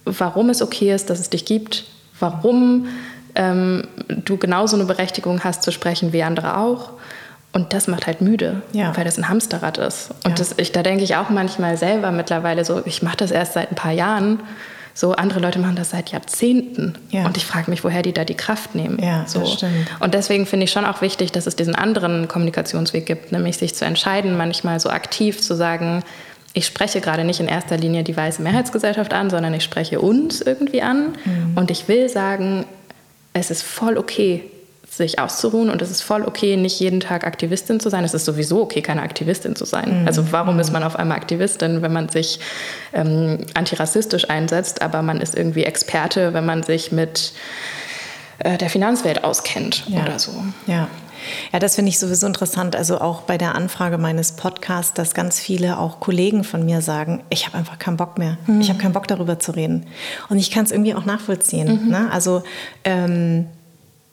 [0.06, 1.84] warum es okay ist, dass es dich gibt,
[2.18, 2.88] warum
[3.36, 6.91] ähm, du genauso eine Berechtigung hast zu sprechen wie andere auch.
[7.51, 8.95] Und das macht halt müde, ja.
[8.97, 10.11] weil das ein Hamsterrad ist.
[10.25, 10.36] Und ja.
[10.36, 13.71] das, ich, da denke ich auch manchmal selber mittlerweile so, ich mache das erst seit
[13.71, 14.39] ein paar Jahren
[14.97, 16.97] so andere Leute machen das seit Jahrzehnten.
[17.11, 17.25] Ja.
[17.25, 18.97] Und ich frage mich, woher die da die Kraft nehmen.
[19.03, 19.41] Ja, so.
[19.41, 19.88] das stimmt.
[19.99, 23.75] Und deswegen finde ich schon auch wichtig, dass es diesen anderen Kommunikationsweg gibt, nämlich sich
[23.75, 26.01] zu entscheiden, manchmal so aktiv zu sagen,
[26.53, 30.39] ich spreche gerade nicht in erster Linie die weiße Mehrheitsgesellschaft an, sondern ich spreche uns
[30.39, 31.09] irgendwie an.
[31.25, 31.57] Mhm.
[31.57, 32.65] Und ich will sagen,
[33.36, 34.43] es ist voll okay,
[34.89, 38.05] sich auszuruhen und es ist voll okay, nicht jeden Tag Aktivistin zu sein.
[38.05, 40.01] Es ist sowieso okay, keine Aktivistin zu sein.
[40.01, 40.07] Mhm.
[40.07, 42.39] Also warum ist man auf einmal Aktivistin, wenn man sich
[42.93, 47.33] ähm, antirassistisch einsetzt, aber man ist irgendwie Experte, wenn man sich mit
[48.39, 50.03] äh, der Finanzwelt auskennt ja.
[50.03, 50.31] oder so.
[50.65, 50.88] Ja.
[51.53, 52.76] Ja, das finde ich sowieso interessant.
[52.76, 57.23] Also auch bei der Anfrage meines Podcasts, dass ganz viele auch Kollegen von mir sagen,
[57.30, 58.38] ich habe einfach keinen Bock mehr.
[58.47, 58.61] Mhm.
[58.61, 59.86] Ich habe keinen Bock darüber zu reden.
[60.30, 61.86] Und ich kann es irgendwie auch nachvollziehen.
[61.86, 61.91] Mhm.
[61.91, 62.09] Ne?
[62.11, 62.43] Also
[62.84, 63.47] ähm,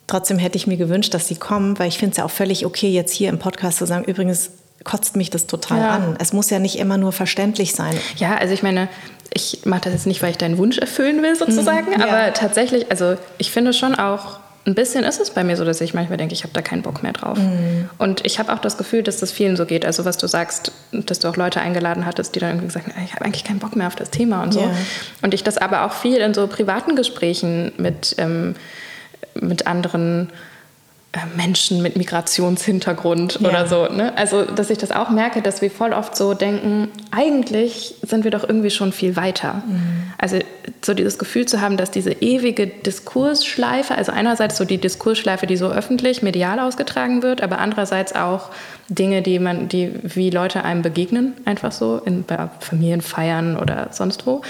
[0.09, 2.67] Trotzdem hätte ich mir gewünscht, dass sie kommen, weil ich finde es ja auch völlig
[2.67, 4.51] okay, jetzt hier im Podcast zu sagen, übrigens
[4.85, 5.91] kotzt mich das total ja.
[5.91, 6.17] an.
[6.19, 7.95] Es muss ja nicht immer nur verständlich sein.
[8.17, 8.89] Ja, also ich meine,
[9.33, 12.07] ich mache das jetzt nicht, weil ich deinen Wunsch erfüllen will sozusagen, mhm, ja.
[12.07, 15.81] aber tatsächlich, also ich finde schon auch, ein bisschen ist es bei mir so, dass
[15.81, 17.37] ich manchmal denke, ich habe da keinen Bock mehr drauf.
[17.37, 17.91] Mhm.
[17.99, 19.85] Und ich habe auch das Gefühl, dass das vielen so geht.
[19.85, 23.05] Also was du sagst, dass du auch Leute eingeladen hattest, die dann irgendwie gesagt haben,
[23.05, 24.61] ich habe eigentlich keinen Bock mehr auf das Thema und so.
[24.61, 24.71] Yeah.
[25.23, 28.55] Und ich das aber auch viel in so privaten Gesprächen mit ähm,
[29.35, 30.31] mit anderen
[31.37, 33.49] Menschen mit Migrationshintergrund ja.
[33.49, 33.87] oder so.
[33.87, 34.17] Ne?
[34.17, 38.31] Also, dass ich das auch merke, dass wir voll oft so denken, eigentlich sind wir
[38.31, 39.63] doch irgendwie schon viel weiter.
[39.67, 40.13] Mhm.
[40.17, 40.39] Also
[40.83, 45.59] so dieses Gefühl zu haben, dass diese ewige Diskursschleife, also einerseits so die Diskursschleife, die
[45.59, 48.49] so öffentlich, medial ausgetragen wird, aber andererseits auch
[48.89, 54.27] Dinge, die man, die wie Leute einem begegnen, einfach so in bei Familienfeiern oder sonst
[54.27, 54.41] wo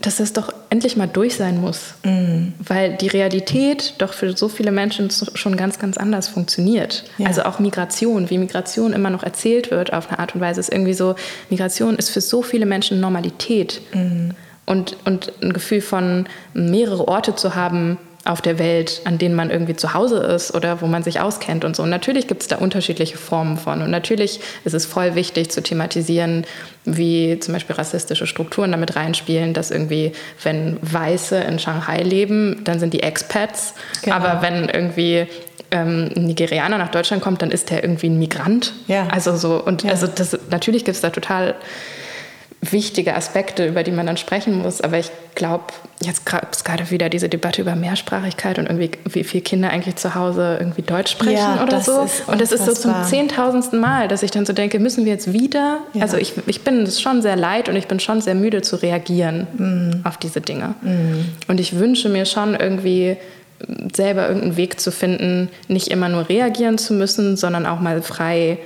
[0.00, 1.94] dass es doch endlich mal durch sein muss.
[2.04, 2.52] Mhm.
[2.60, 7.04] Weil die Realität doch für so viele Menschen schon ganz, ganz anders funktioniert.
[7.18, 7.26] Ja.
[7.26, 10.72] Also auch Migration, wie Migration immer noch erzählt wird auf eine Art und Weise, ist
[10.72, 11.16] irgendwie so,
[11.48, 13.82] Migration ist für so viele Menschen Normalität.
[13.92, 14.34] Mhm.
[14.66, 17.98] Und, und ein Gefühl von mehrere Orte zu haben,
[18.30, 21.64] auf der Welt, an denen man irgendwie zu Hause ist oder wo man sich auskennt
[21.64, 21.82] und so.
[21.82, 23.82] Und natürlich gibt es da unterschiedliche Formen von.
[23.82, 26.44] Und natürlich ist es voll wichtig zu thematisieren,
[26.84, 30.12] wie zum Beispiel rassistische Strukturen damit reinspielen, dass irgendwie,
[30.42, 33.74] wenn Weiße in Shanghai leben, dann sind die Expats.
[34.02, 34.16] Genau.
[34.16, 35.26] Aber wenn irgendwie
[35.72, 38.72] ähm, ein Nigerianer nach Deutschland kommt, dann ist der irgendwie ein Migrant.
[38.86, 39.08] Ja.
[39.08, 39.90] Also so, und ja.
[39.90, 41.56] also das, natürlich gibt es da total
[42.60, 44.80] wichtige Aspekte, über die man dann sprechen muss.
[44.80, 45.10] Aber ich
[45.40, 45.64] glaube,
[46.02, 49.96] jetzt gab es gerade wieder diese Debatte über Mehrsprachigkeit und irgendwie, wie viele Kinder eigentlich
[49.96, 52.06] zu Hause irgendwie Deutsch sprechen ja, oder so.
[52.26, 55.32] Und das ist so zum zehntausendsten Mal, dass ich dann so denke, müssen wir jetzt
[55.32, 55.78] wieder?
[55.94, 56.02] Ja.
[56.02, 58.76] Also ich, ich bin es schon sehr leid und ich bin schon sehr müde zu
[58.76, 60.00] reagieren mhm.
[60.04, 60.74] auf diese Dinge.
[60.82, 61.24] Mhm.
[61.48, 63.16] Und ich wünsche mir schon irgendwie
[63.94, 68.58] selber irgendeinen Weg zu finden, nicht immer nur reagieren zu müssen, sondern auch mal frei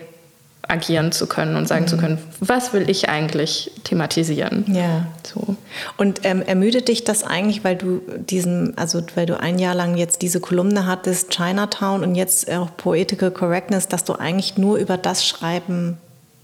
[0.69, 1.89] agieren zu können und sagen mhm.
[1.89, 4.65] zu können, was will ich eigentlich thematisieren.
[4.69, 5.07] Ja.
[5.23, 5.57] So.
[5.97, 9.97] Und ähm, ermüdet dich das eigentlich, weil du diesen, also weil du ein Jahr lang
[9.97, 14.97] jetzt diese Kolumne hattest, Chinatown und jetzt auch Poetical Correctness, dass du eigentlich nur über
[14.97, 15.99] das schreiben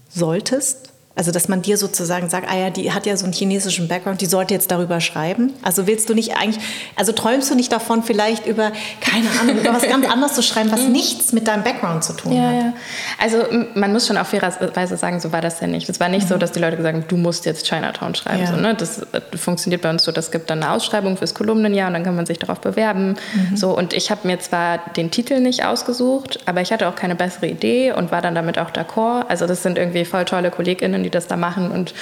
[0.09, 0.90] solltest?
[1.21, 4.21] Also, dass man dir sozusagen sagt, ah ja, die hat ja so einen chinesischen Background,
[4.21, 5.53] die sollte jetzt darüber schreiben.
[5.61, 6.59] Also willst du nicht eigentlich,
[6.95, 10.71] also träumst du nicht davon, vielleicht über, keine Ahnung, über was ganz anderes zu schreiben,
[10.71, 12.53] was nichts mit deinem Background zu tun ja, hat?
[12.55, 12.73] Ja,
[13.19, 13.37] also
[13.75, 15.87] man muss schon auf fairerweise sagen, so war das ja nicht.
[15.89, 16.29] Es war nicht mhm.
[16.29, 18.41] so, dass die Leute gesagt haben, du musst jetzt Chinatown schreiben.
[18.41, 18.47] Ja.
[18.47, 18.73] So, ne?
[18.73, 22.03] Das äh, funktioniert bei uns so, das gibt dann eine Ausschreibung fürs Kolumnenjahr und dann
[22.03, 23.15] kann man sich darauf bewerben.
[23.35, 23.55] Mhm.
[23.55, 27.13] So, und ich habe mir zwar den Titel nicht ausgesucht, aber ich hatte auch keine
[27.13, 29.27] bessere Idee und war dann damit auch d'accord.
[29.27, 31.71] Also das sind irgendwie voll tolle KollegInnen, die das da machen.
[31.71, 31.93] Und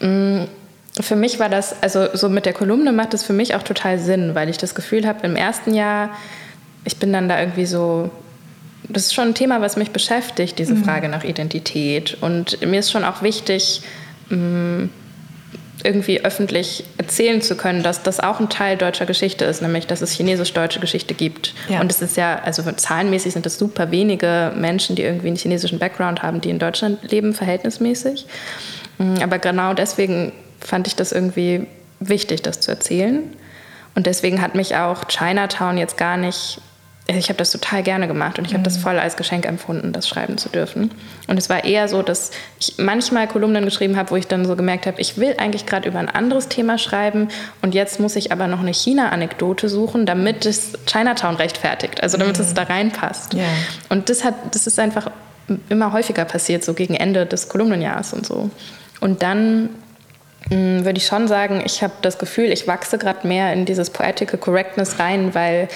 [0.00, 0.48] mh, mm,
[1.00, 3.98] für mich war das, also so mit der Kolumne macht das für mich auch total
[3.98, 6.10] Sinn, weil ich das Gefühl habe, im ersten Jahr,
[6.84, 8.10] ich bin dann da irgendwie so
[8.88, 10.84] das ist schon ein Thema, was mich beschäftigt, diese mhm.
[10.84, 12.16] Frage nach Identität.
[12.20, 13.82] Und mir ist schon auch wichtig,
[14.30, 14.84] mm,
[15.86, 20.02] irgendwie öffentlich erzählen zu können, dass das auch ein Teil deutscher Geschichte ist, nämlich dass
[20.02, 21.54] es chinesisch-deutsche Geschichte gibt.
[21.68, 21.80] Ja.
[21.80, 25.78] Und es ist ja, also zahlenmäßig sind es super wenige Menschen, die irgendwie einen chinesischen
[25.78, 28.26] Background haben, die in Deutschland leben, verhältnismäßig.
[28.98, 31.66] Mm, aber genau deswegen fand ich das irgendwie
[32.00, 33.22] wichtig, das zu erzählen.
[33.94, 36.60] Und deswegen hat mich auch Chinatown jetzt gar nicht
[37.08, 38.82] ich habe das total gerne gemacht und ich habe das mhm.
[38.82, 40.90] voll als Geschenk empfunden, das schreiben zu dürfen.
[41.28, 44.56] Und es war eher so, dass ich manchmal Kolumnen geschrieben habe, wo ich dann so
[44.56, 47.28] gemerkt habe, ich will eigentlich gerade über ein anderes Thema schreiben
[47.62, 52.38] und jetzt muss ich aber noch eine China-Anekdote suchen, damit es Chinatown rechtfertigt, also damit
[52.38, 52.44] mhm.
[52.44, 53.34] es da reinpasst.
[53.34, 53.44] Ja.
[53.88, 55.10] Und das hat, das ist einfach
[55.68, 58.50] immer häufiger passiert, so gegen Ende des Kolumnenjahres und so.
[59.00, 59.70] Und dann
[60.50, 63.90] mm, würde ich schon sagen, ich habe das Gefühl, ich wachse gerade mehr in dieses
[63.90, 65.68] Poetical Correctness rein, weil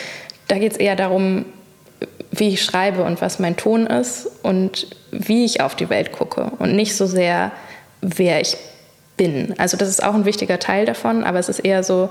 [0.51, 1.45] da geht es eher darum,
[2.33, 6.53] wie ich schreibe und was mein Ton ist und wie ich auf die Welt gucke
[6.59, 7.53] und nicht so sehr,
[8.01, 8.57] wer ich
[9.17, 9.55] bin.
[9.59, 12.11] Also das ist auch ein wichtiger Teil davon, aber es ist eher so,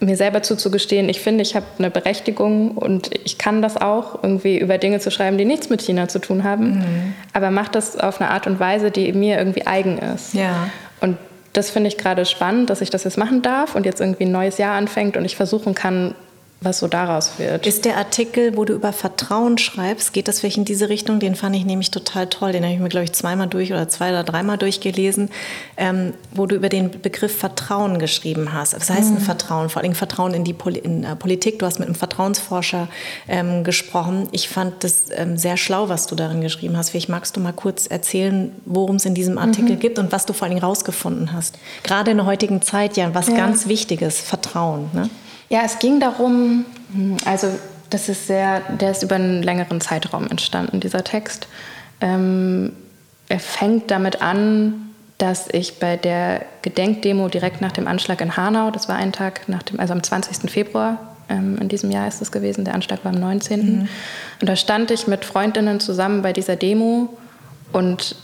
[0.00, 4.58] mir selber zuzugestehen, ich finde, ich habe eine Berechtigung und ich kann das auch, irgendwie
[4.58, 7.14] über Dinge zu schreiben, die nichts mit China zu tun haben, mhm.
[7.32, 10.34] aber mache das auf eine Art und Weise, die mir irgendwie eigen ist.
[10.34, 10.68] Ja.
[11.00, 11.18] Und
[11.52, 14.32] das finde ich gerade spannend, dass ich das jetzt machen darf und jetzt irgendwie ein
[14.32, 16.14] neues Jahr anfängt und ich versuchen kann,
[16.62, 17.66] was so daraus wird.
[17.66, 21.20] Ist der Artikel, wo du über Vertrauen schreibst, geht das vielleicht in diese Richtung?
[21.20, 22.52] Den fand ich nämlich total toll.
[22.52, 25.30] Den habe ich mir, glaube ich, zweimal durch oder zwei oder dreimal durchgelesen,
[25.76, 28.74] ähm, wo du über den Begriff Vertrauen geschrieben hast.
[28.74, 29.16] Was heißt mhm.
[29.16, 29.68] ein Vertrauen?
[29.68, 31.58] Vor allem Vertrauen in die Poli in, äh, Politik.
[31.58, 32.88] Du hast mit einem Vertrauensforscher
[33.28, 34.28] ähm, gesprochen.
[34.32, 36.90] Ich fand das ähm, sehr schlau, was du darin geschrieben hast.
[36.90, 39.80] Vielleicht magst du mal kurz erzählen, worum es in diesem Artikel mhm.
[39.80, 41.58] geht und was du vor allem rausgefunden hast.
[41.82, 43.36] Gerade in der heutigen Zeit ja was ja.
[43.36, 44.90] ganz Wichtiges, Vertrauen.
[44.92, 45.10] Ne?
[45.52, 46.64] Ja, es ging darum,
[47.26, 47.48] also
[47.90, 51.46] das ist sehr, der ist über einen längeren Zeitraum entstanden, dieser Text.
[52.00, 52.72] Ähm,
[53.28, 58.70] er fängt damit an, dass ich bei der Gedenkdemo direkt nach dem Anschlag in Hanau,
[58.70, 60.50] das war ein Tag nach dem, also am 20.
[60.50, 60.96] Februar
[61.28, 63.60] ähm, in diesem Jahr ist es gewesen, der Anschlag war am 19.
[63.60, 63.88] Mhm.
[64.40, 67.14] Und da stand ich mit Freundinnen zusammen bei dieser Demo
[67.74, 68.16] und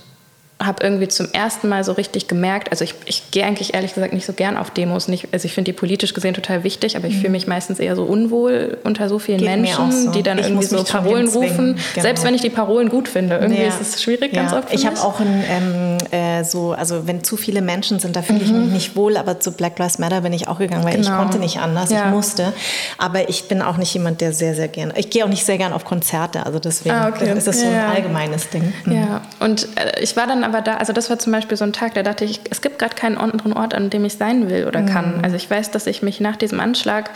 [0.61, 4.13] habe irgendwie zum ersten Mal so richtig gemerkt, also ich, ich gehe eigentlich ehrlich gesagt
[4.13, 7.07] nicht so gern auf Demos, nicht, also ich finde die politisch gesehen total wichtig, aber
[7.07, 7.21] ich mhm.
[7.21, 10.11] fühle mich meistens eher so unwohl unter so vielen Geht Menschen, so.
[10.11, 12.03] die dann ich irgendwie so Parolen rufen, genau.
[12.03, 13.37] selbst wenn ich die Parolen gut finde.
[13.37, 13.69] Irgendwie ja.
[13.69, 14.43] ist es schwierig ja.
[14.43, 14.75] ganz oft.
[14.75, 18.41] Ich habe auch ein, ähm, äh, so, also wenn zu viele Menschen sind, da fühle
[18.41, 18.65] ich mhm.
[18.65, 21.09] mich nicht wohl, aber zu Black Lives Matter bin ich auch gegangen, weil genau.
[21.09, 22.07] ich konnte nicht anders, ja.
[22.07, 22.53] ich musste.
[22.99, 25.57] Aber ich bin auch nicht jemand, der sehr, sehr gerne, ich gehe auch nicht sehr
[25.57, 27.33] gern auf Konzerte, also deswegen ah, okay.
[27.37, 28.73] ist das so ein allgemeines Ding.
[28.85, 28.93] Mhm.
[28.93, 31.73] Ja, und äh, ich war dann aber da, also das war zum Beispiel so ein
[31.73, 34.67] Tag, da dachte ich, es gibt gerade keinen anderen Ort, an dem ich sein will
[34.67, 35.19] oder kann.
[35.19, 35.25] Mhm.
[35.25, 37.11] Also ich weiß, dass ich mich nach diesem Anschlag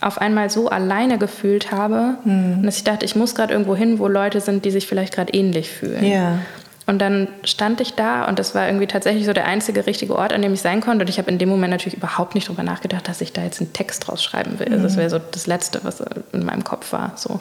[0.00, 2.62] auf einmal so alleine gefühlt habe, mhm.
[2.62, 5.32] dass ich dachte, ich muss gerade irgendwo hin, wo Leute sind, die sich vielleicht gerade
[5.32, 6.04] ähnlich fühlen.
[6.04, 6.38] Ja.
[6.86, 10.34] Und dann stand ich da und das war irgendwie tatsächlich so der einzige richtige Ort,
[10.34, 11.04] an dem ich sein konnte.
[11.04, 13.62] Und ich habe in dem Moment natürlich überhaupt nicht darüber nachgedacht, dass ich da jetzt
[13.62, 14.66] einen Text draus schreiben will.
[14.66, 14.74] Mhm.
[14.74, 17.12] Also das wäre so das Letzte, was in meinem Kopf war.
[17.16, 17.40] So.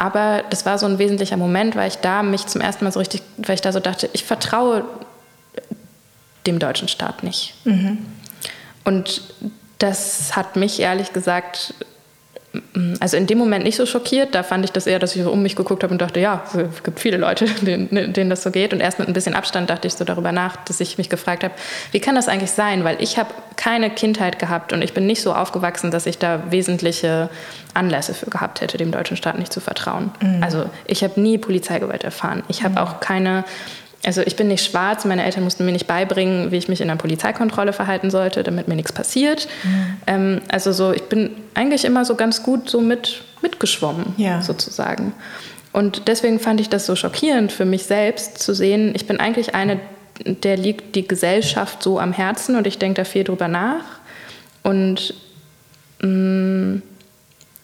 [0.00, 3.00] Aber das war so ein wesentlicher Moment, weil ich da mich zum ersten Mal so
[3.00, 4.86] richtig, weil ich da so dachte, ich vertraue
[6.46, 7.52] dem deutschen Staat nicht.
[7.66, 7.98] Mhm.
[8.84, 9.20] Und
[9.76, 11.74] das hat mich ehrlich gesagt,
[12.98, 14.34] also in dem Moment nicht so schockiert.
[14.34, 16.42] Da fand ich das eher, dass ich so um mich geguckt habe und dachte, ja,
[16.54, 18.72] es gibt viele Leute, denen, denen das so geht.
[18.72, 21.44] Und erst mit ein bisschen Abstand dachte ich so darüber nach, dass ich mich gefragt
[21.44, 21.54] habe,
[21.92, 22.82] wie kann das eigentlich sein?
[22.82, 26.50] Weil ich habe keine Kindheit gehabt und ich bin nicht so aufgewachsen, dass ich da
[26.50, 27.28] wesentliche
[27.74, 30.10] Anlässe für gehabt hätte, dem deutschen Staat nicht zu vertrauen.
[30.20, 30.42] Mhm.
[30.42, 32.42] Also ich habe nie Polizeigewalt erfahren.
[32.48, 32.78] Ich habe mhm.
[32.78, 33.44] auch keine
[34.04, 36.88] also ich bin nicht schwarz, meine Eltern mussten mir nicht beibringen, wie ich mich in
[36.88, 39.46] einer Polizeikontrolle verhalten sollte, damit mir nichts passiert.
[39.62, 39.96] Mhm.
[40.06, 44.40] Ähm, also so, ich bin eigentlich immer so ganz gut so mit, mitgeschwommen, ja.
[44.40, 45.12] sozusagen.
[45.72, 49.54] Und deswegen fand ich das so schockierend für mich selbst zu sehen, ich bin eigentlich
[49.54, 49.80] eine,
[50.24, 53.84] der liegt die Gesellschaft so am Herzen und ich denke da viel drüber nach.
[54.62, 55.14] Und
[56.02, 56.82] mh, mm,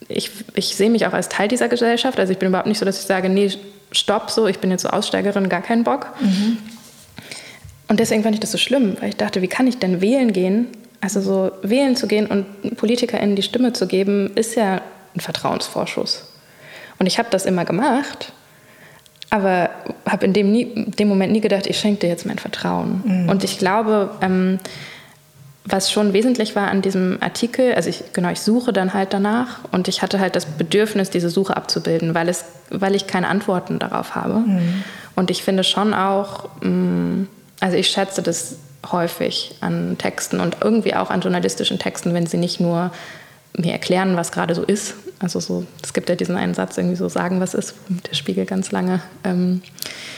[0.07, 2.19] ich, ich sehe mich auch als Teil dieser Gesellschaft.
[2.19, 3.51] Also ich bin überhaupt nicht so, dass ich sage, nee,
[3.97, 6.13] stopp, so, ich bin jetzt so Aussteigerin, gar keinen Bock.
[6.19, 6.57] Mhm.
[7.87, 10.33] Und deswegen fand ich das so schlimm, weil ich dachte, wie kann ich denn wählen
[10.33, 10.67] gehen?
[10.99, 14.81] Also so wählen zu gehen und PolitikerInnen die Stimme zu geben, ist ja
[15.15, 16.31] ein Vertrauensvorschuss.
[16.99, 18.33] Und ich habe das immer gemacht,
[19.29, 19.69] aber
[20.05, 23.03] habe in dem, nie, dem Moment nie gedacht, ich schenke dir jetzt mein Vertrauen.
[23.05, 23.29] Mhm.
[23.29, 24.59] Und ich glaube, ähm,
[25.69, 29.59] was schon wesentlich war an diesem Artikel, also ich, genau, ich suche dann halt danach
[29.71, 33.77] und ich hatte halt das Bedürfnis, diese Suche abzubilden, weil, es, weil ich keine Antworten
[33.79, 34.39] darauf habe.
[34.39, 34.83] Mhm.
[35.15, 37.23] Und ich finde schon auch, mm,
[37.59, 38.55] also ich schätze das
[38.91, 42.91] häufig an Texten und irgendwie auch an journalistischen Texten, wenn sie nicht nur
[43.57, 44.95] mir erklären, was gerade so ist.
[45.19, 48.45] Also so, es gibt ja diesen einen Satz, irgendwie so sagen, was ist, der Spiegel
[48.45, 49.63] ganz lange ähm,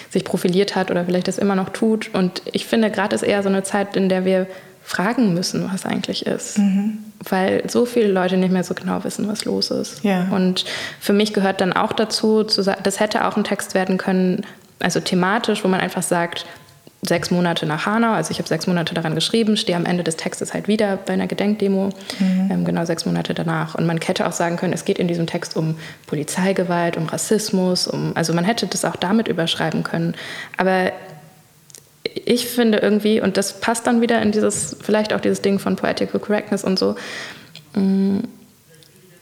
[0.09, 2.13] sich profiliert hat oder vielleicht das immer noch tut.
[2.13, 4.45] Und ich finde, gerade ist eher so eine Zeit, in der wir
[4.89, 6.57] fragen müssen, was eigentlich ist.
[6.57, 6.97] Mhm.
[7.29, 10.03] Weil so viele Leute nicht mehr so genau wissen, was los ist.
[10.03, 10.27] Ja.
[10.31, 10.65] Und
[10.99, 14.41] für mich gehört dann auch dazu, das hätte auch ein Text werden können,
[14.79, 16.47] also thematisch, wo man einfach sagt,
[17.03, 20.17] sechs Monate nach Hanau, also ich habe sechs Monate daran geschrieben, stehe am Ende des
[20.17, 22.49] Textes halt wieder bei einer Gedenkdemo, mhm.
[22.51, 23.75] ähm, genau sechs Monate danach.
[23.75, 25.75] Und man hätte auch sagen können, es geht in diesem Text um
[26.07, 30.15] Polizeigewalt, um Rassismus, um, also man hätte das auch damit überschreiben können.
[30.57, 30.91] Aber
[32.25, 35.75] ich finde irgendwie, und das passt dann wieder in dieses, vielleicht auch dieses Ding von
[35.75, 36.95] Poetical Correctness und so,
[37.75, 38.19] mm,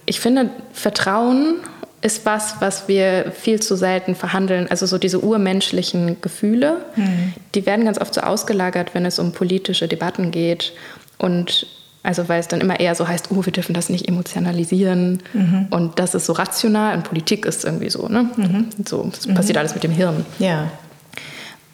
[0.06, 1.56] ich finde, Vertrauen
[2.02, 4.68] ist was, was wir viel zu selten verhandeln.
[4.70, 7.34] Also so diese urmenschlichen Gefühle, mhm.
[7.56, 10.74] die werden ganz oft so ausgelagert, wenn es um politische Debatten geht.
[11.18, 11.68] Und
[12.04, 15.68] also weil es dann immer eher so heißt, oh, wir dürfen das nicht emotionalisieren mhm.
[15.72, 18.30] und das ist so rational und Politik ist irgendwie so, ne?
[18.38, 18.68] Mhm.
[18.86, 19.60] So, das passiert mhm.
[19.60, 20.26] alles mit dem Hirn.
[20.40, 20.72] Ja.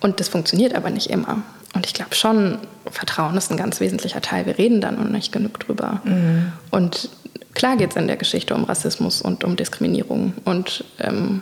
[0.03, 1.41] Und das funktioniert aber nicht immer.
[1.73, 2.57] Und ich glaube schon,
[2.91, 4.45] Vertrauen ist ein ganz wesentlicher Teil.
[4.45, 6.01] Wir reden dann noch nicht genug drüber.
[6.03, 6.51] Mhm.
[6.71, 7.09] Und
[7.53, 10.33] klar geht es in der Geschichte um Rassismus und um Diskriminierung.
[10.43, 11.41] Und ähm,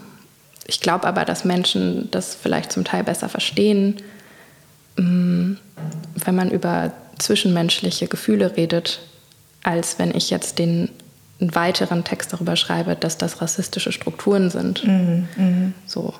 [0.68, 3.96] ich glaube aber, dass Menschen das vielleicht zum Teil besser verstehen,
[4.96, 5.58] ähm,
[6.24, 9.00] wenn man über zwischenmenschliche Gefühle redet,
[9.64, 10.90] als wenn ich jetzt den
[11.40, 14.86] einen weiteren Text darüber schreibe, dass das rassistische Strukturen sind.
[14.86, 15.72] Mhm, mh.
[15.88, 16.14] So.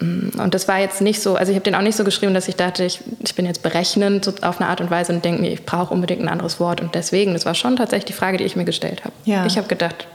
[0.00, 2.34] Mm, und das war jetzt nicht so, also ich habe den auch nicht so geschrieben,
[2.34, 5.24] dass ich dachte, ich, ich bin jetzt berechnend so auf eine Art und Weise und
[5.24, 6.80] denke mir, ich brauche unbedingt ein anderes Wort.
[6.80, 9.14] Und deswegen, das war schon tatsächlich die Frage, die ich mir gestellt habe.
[9.24, 9.46] Ja.
[9.46, 10.06] Ich habe gedacht,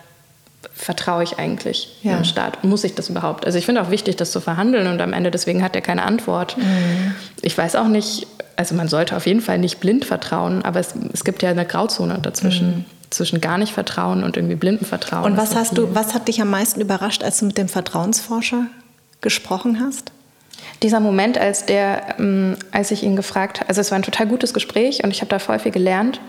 [0.74, 2.16] vertraue ich eigentlich ja.
[2.16, 2.64] dem Staat?
[2.64, 3.46] Muss ich das überhaupt?
[3.46, 6.04] Also ich finde auch wichtig, das zu verhandeln und am Ende deswegen hat er keine
[6.04, 6.58] Antwort.
[6.58, 7.16] Mhm.
[7.42, 8.28] Ich weiß auch nicht,
[8.58, 11.66] also man sollte auf jeden Fall nicht blind vertrauen, aber es, es gibt ja eine
[11.66, 12.68] Grauzone dazwischen.
[12.68, 15.24] Mhm zwischen gar nicht Vertrauen und irgendwie blinden Vertrauen.
[15.24, 18.66] Und was hast du, was hat dich am meisten überrascht, als du mit dem Vertrauensforscher
[19.26, 20.14] gesprochen hast?
[20.84, 24.28] Dieser Moment, als, der, ähm, als ich ihn gefragt habe, also es war ein total
[24.28, 26.22] gutes Gespräch und ich habe da voll viel gelernt.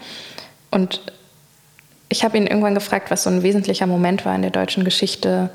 [0.71, 1.03] Und
[2.09, 5.51] ich habe ihn irgendwann gefragt, was so ein wesentlicher Moment war in der deutschen Geschichte,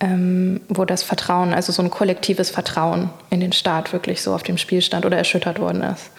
[0.00, 4.42] ähm, wo das Vertrauen, also so ein kollektives Vertrauen in den Staat wirklich so auf
[4.42, 6.10] dem Spiel stand oder erschüttert worden ist.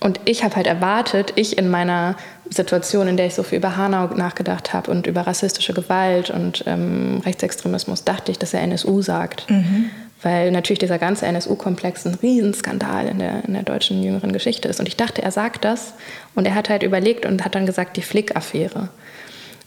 [0.00, 2.16] Und ich habe halt erwartet, ich in meiner
[2.50, 6.64] Situation, in der ich so viel über Hanau nachgedacht habe und über rassistische Gewalt und
[6.66, 9.50] ähm, Rechtsextremismus, dachte ich, dass er NSU sagt.
[9.50, 9.90] Mhm.
[10.22, 14.80] Weil natürlich dieser ganze NSU-Komplex ein Riesenskandal in der, in der deutschen jüngeren Geschichte ist.
[14.80, 15.92] Und ich dachte, er sagt das.
[16.34, 18.88] Und er hat halt überlegt und hat dann gesagt, die Flick-Affäre.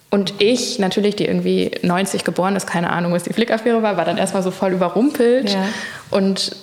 [0.09, 4.05] Und ich, natürlich, die irgendwie 90 geboren ist, keine Ahnung, was die Flick-Affäre war, war
[4.05, 5.51] dann erstmal so voll überrumpelt.
[5.51, 5.65] Ja.
[6.09, 6.55] Und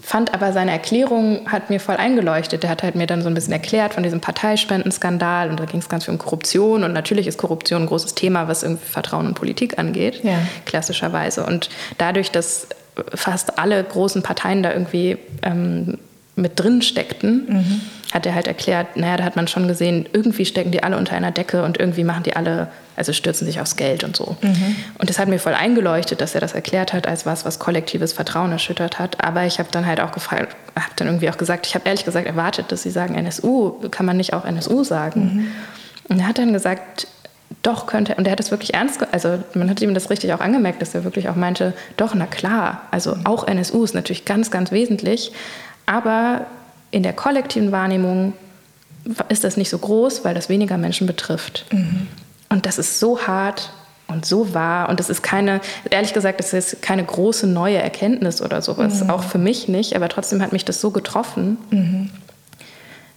[0.00, 2.62] fand aber seine Erklärung hat mir voll eingeleuchtet.
[2.62, 5.80] Der hat halt mir dann so ein bisschen erklärt von diesem Parteispendenskandal und da ging
[5.80, 9.26] es ganz viel um Korruption und natürlich ist Korruption ein großes Thema, was irgendwie Vertrauen
[9.28, 10.38] in Politik angeht, ja.
[10.64, 11.44] klassischerweise.
[11.44, 12.68] Und dadurch, dass
[13.14, 15.98] fast alle großen Parteien da irgendwie ähm,
[16.36, 17.80] mit drin steckten, mhm.
[18.12, 21.14] hat er halt erklärt, naja, da hat man schon gesehen, irgendwie stecken die alle unter
[21.14, 24.36] einer Decke und irgendwie machen die alle, also stürzen sich aufs Geld und so.
[24.40, 24.76] Mhm.
[24.98, 28.12] Und das hat mir voll eingeleuchtet, dass er das erklärt hat als was, was kollektives
[28.12, 29.22] Vertrauen erschüttert hat.
[29.22, 32.04] Aber ich habe dann halt auch gefragt, habe dann irgendwie auch gesagt, ich habe ehrlich
[32.04, 35.20] gesagt erwartet, dass sie sagen NSU, kann man nicht auch NSU sagen?
[35.20, 35.46] Mhm.
[36.08, 37.06] Und er hat dann gesagt,
[37.62, 40.40] doch könnte, und er hat das wirklich ernst, also man hat ihm das richtig auch
[40.40, 44.50] angemerkt, dass er wirklich auch meinte, doch, na klar, also auch NSU ist natürlich ganz,
[44.50, 45.32] ganz wesentlich,
[45.86, 46.46] aber
[46.90, 48.32] in der kollektiven Wahrnehmung
[49.28, 51.66] ist das nicht so groß, weil das weniger Menschen betrifft.
[51.72, 52.06] Mhm.
[52.48, 53.70] Und das ist so hart
[54.08, 54.88] und so wahr.
[54.88, 59.04] Und das ist keine, ehrlich gesagt, das ist keine große neue Erkenntnis oder sowas.
[59.04, 59.10] Mhm.
[59.10, 61.58] Auch für mich nicht, aber trotzdem hat mich das so getroffen.
[61.70, 62.10] Mhm.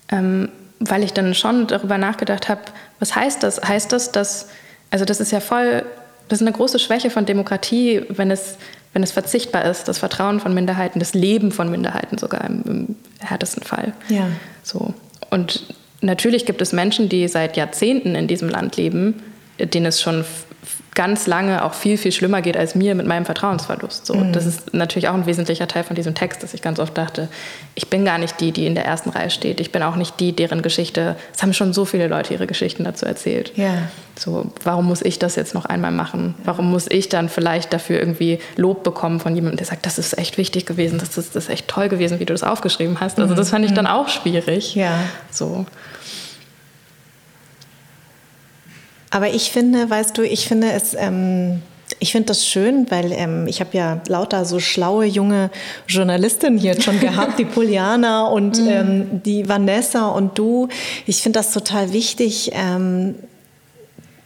[0.09, 0.49] Ähm,
[0.79, 2.61] weil ich dann schon darüber nachgedacht habe,
[2.99, 3.61] was heißt das?
[3.61, 4.49] Heißt das, dass,
[4.91, 5.85] also das ist ja voll,
[6.27, 8.57] das ist eine große Schwäche von Demokratie, wenn es
[8.93, 12.95] wenn es verzichtbar ist, das Vertrauen von Minderheiten, das Leben von Minderheiten sogar im, im
[13.19, 13.93] härtesten Fall.
[14.09, 14.27] Ja.
[14.61, 14.93] So.
[15.29, 15.65] Und
[16.01, 19.21] natürlich gibt es Menschen, die seit Jahrzehnten in diesem Land leben,
[19.59, 20.23] denen es schon
[20.95, 24.05] ganz lange auch viel, viel schlimmer geht als mir mit meinem Vertrauensverlust.
[24.05, 24.33] So, mhm.
[24.33, 27.29] Das ist natürlich auch ein wesentlicher Teil von diesem Text, dass ich ganz oft dachte,
[27.75, 29.59] ich bin gar nicht die, die in der ersten Reihe steht.
[29.59, 32.83] Ich bin auch nicht die, deren Geschichte, es haben schon so viele Leute ihre Geschichten
[32.83, 33.53] dazu erzählt.
[33.55, 33.73] Ja.
[34.17, 36.35] So, warum muss ich das jetzt noch einmal machen?
[36.43, 40.17] Warum muss ich dann vielleicht dafür irgendwie Lob bekommen von jemandem, der sagt, das ist
[40.17, 43.19] echt wichtig gewesen, das ist, das ist echt toll gewesen, wie du das aufgeschrieben hast.
[43.19, 43.91] Also das fand ich dann mhm.
[43.91, 44.75] auch schwierig.
[44.75, 44.99] Ja.
[45.31, 45.65] So.
[49.13, 51.61] Aber ich finde, weißt du, ich finde es, ähm,
[51.99, 55.51] ich finde das schön, weil ähm, ich habe ja lauter so schlaue junge
[55.87, 58.67] Journalistinnen hier schon gehabt, die Poliana und mhm.
[58.67, 60.67] ähm, die Vanessa und du.
[61.05, 63.13] Ich finde das total wichtig, ähm,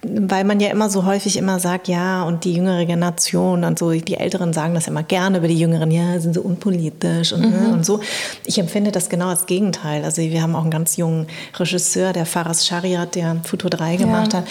[0.04, 3.92] weil man ja immer so häufig immer sagt, ja, und die jüngere Generation und so,
[3.92, 7.48] die Älteren sagen das immer gerne über die Jüngeren, ja, sind so unpolitisch und, ne,
[7.48, 7.74] mhm.
[7.74, 8.00] und so.
[8.46, 10.04] Ich empfinde das genau als Gegenteil.
[10.04, 14.34] Also wir haben auch einen ganz jungen Regisseur, der Faras Shariat, der Futur 3 gemacht
[14.34, 14.40] ja.
[14.40, 14.48] hat.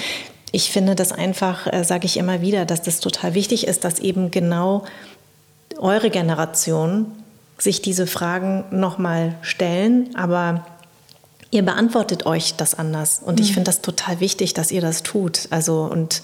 [0.51, 4.01] Ich finde das einfach, äh, sage ich immer wieder, dass das total wichtig ist, dass
[4.01, 4.85] eben genau
[5.79, 7.07] eure Generation
[7.59, 10.67] sich diese Fragen nochmal stellen, aber
[11.51, 13.21] ihr beantwortet euch das anders.
[13.25, 13.55] Und ich mhm.
[13.55, 15.49] finde das total wichtig, dass ihr das tut.
[15.51, 16.23] Also und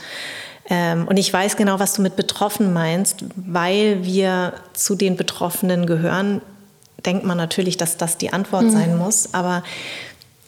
[0.68, 5.86] ähm, und ich weiß genau, was du mit betroffen meinst, weil wir zu den Betroffenen
[5.86, 6.40] gehören,
[7.04, 8.70] denkt man natürlich, dass das die Antwort mhm.
[8.70, 9.34] sein muss.
[9.34, 9.64] Aber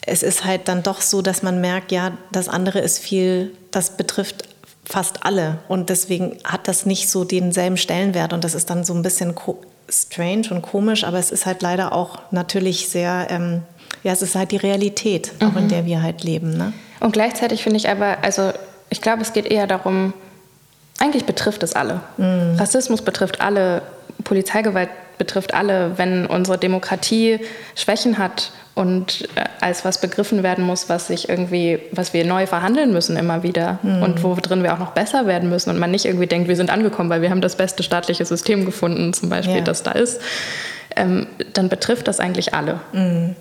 [0.07, 3.97] es ist halt dann doch so, dass man merkt, ja, das andere ist viel, das
[3.97, 4.45] betrifft
[4.85, 5.59] fast alle.
[5.69, 8.33] Und deswegen hat das nicht so denselben Stellenwert.
[8.33, 9.35] Und das ist dann so ein bisschen
[9.89, 13.63] strange und komisch, aber es ist halt leider auch natürlich sehr ähm,
[14.03, 15.47] ja, es ist halt die Realität, mhm.
[15.47, 15.69] auch in mhm.
[15.69, 16.57] der wir halt leben.
[16.57, 16.73] Ne?
[17.01, 18.53] Und gleichzeitig finde ich aber, also
[18.91, 20.13] ich glaube, es geht eher darum,
[20.99, 22.01] eigentlich betrifft es alle.
[22.17, 22.57] Mhm.
[22.59, 23.83] Rassismus betrifft alle,
[24.23, 24.89] Polizeigewalt
[25.19, 27.41] betrifft alle, wenn unsere Demokratie
[27.77, 32.47] Schwächen hat und äh, als was begriffen werden muss, was sich irgendwie, was wir neu
[32.47, 34.03] verhandeln müssen immer wieder mhm.
[34.03, 36.57] und wo drin wir auch noch besser werden müssen und man nicht irgendwie denkt, wir
[36.57, 39.61] sind angekommen, weil wir haben das beste staatliche System gefunden, zum Beispiel, ja.
[39.63, 40.21] das da ist,
[40.97, 42.81] ähm, dann betrifft das eigentlich alle.
[42.93, 43.37] Mhm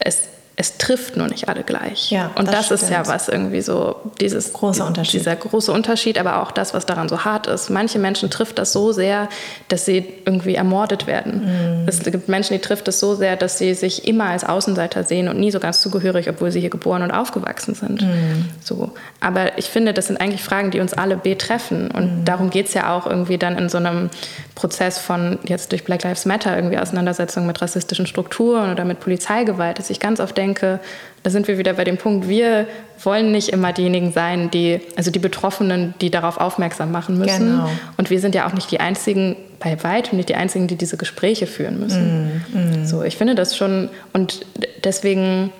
[0.00, 0.28] es,
[0.60, 2.10] es trifft nur nicht alle gleich.
[2.10, 5.20] Ja, und das, das ist ja was irgendwie so, dieses große Unterschied.
[5.20, 7.70] dieser große Unterschied, aber auch das, was daran so hart ist.
[7.70, 9.28] Manche Menschen trifft das so sehr,
[9.68, 11.82] dass sie irgendwie ermordet werden.
[11.82, 11.88] Mhm.
[11.88, 15.28] Es gibt Menschen, die trifft es so sehr, dass sie sich immer als Außenseiter sehen
[15.28, 18.02] und nie so ganz zugehörig, obwohl sie hier geboren und aufgewachsen sind.
[18.02, 18.46] Mhm.
[18.60, 18.90] So.
[19.20, 21.88] Aber ich finde, das sind eigentlich Fragen, die uns alle betreffen.
[21.92, 22.24] Und mhm.
[22.24, 24.10] darum geht es ja auch irgendwie dann in so einem
[24.56, 29.78] Prozess von jetzt durch Black Lives Matter irgendwie Auseinandersetzungen mit rassistischen Strukturen oder mit Polizeigewalt,
[29.78, 32.66] dass ich ganz oft denke, da sind wir wieder bei dem Punkt, wir
[33.02, 37.56] wollen nicht immer diejenigen sein, die, also die Betroffenen, die darauf aufmerksam machen müssen.
[37.56, 37.70] Genau.
[37.96, 40.96] Und wir sind ja auch nicht die einzigen, bei weitem nicht die einzigen, die diese
[40.96, 42.42] Gespräche führen müssen.
[42.52, 42.86] Mm, mm.
[42.86, 44.46] So, ich finde das schon, und
[44.84, 45.52] deswegen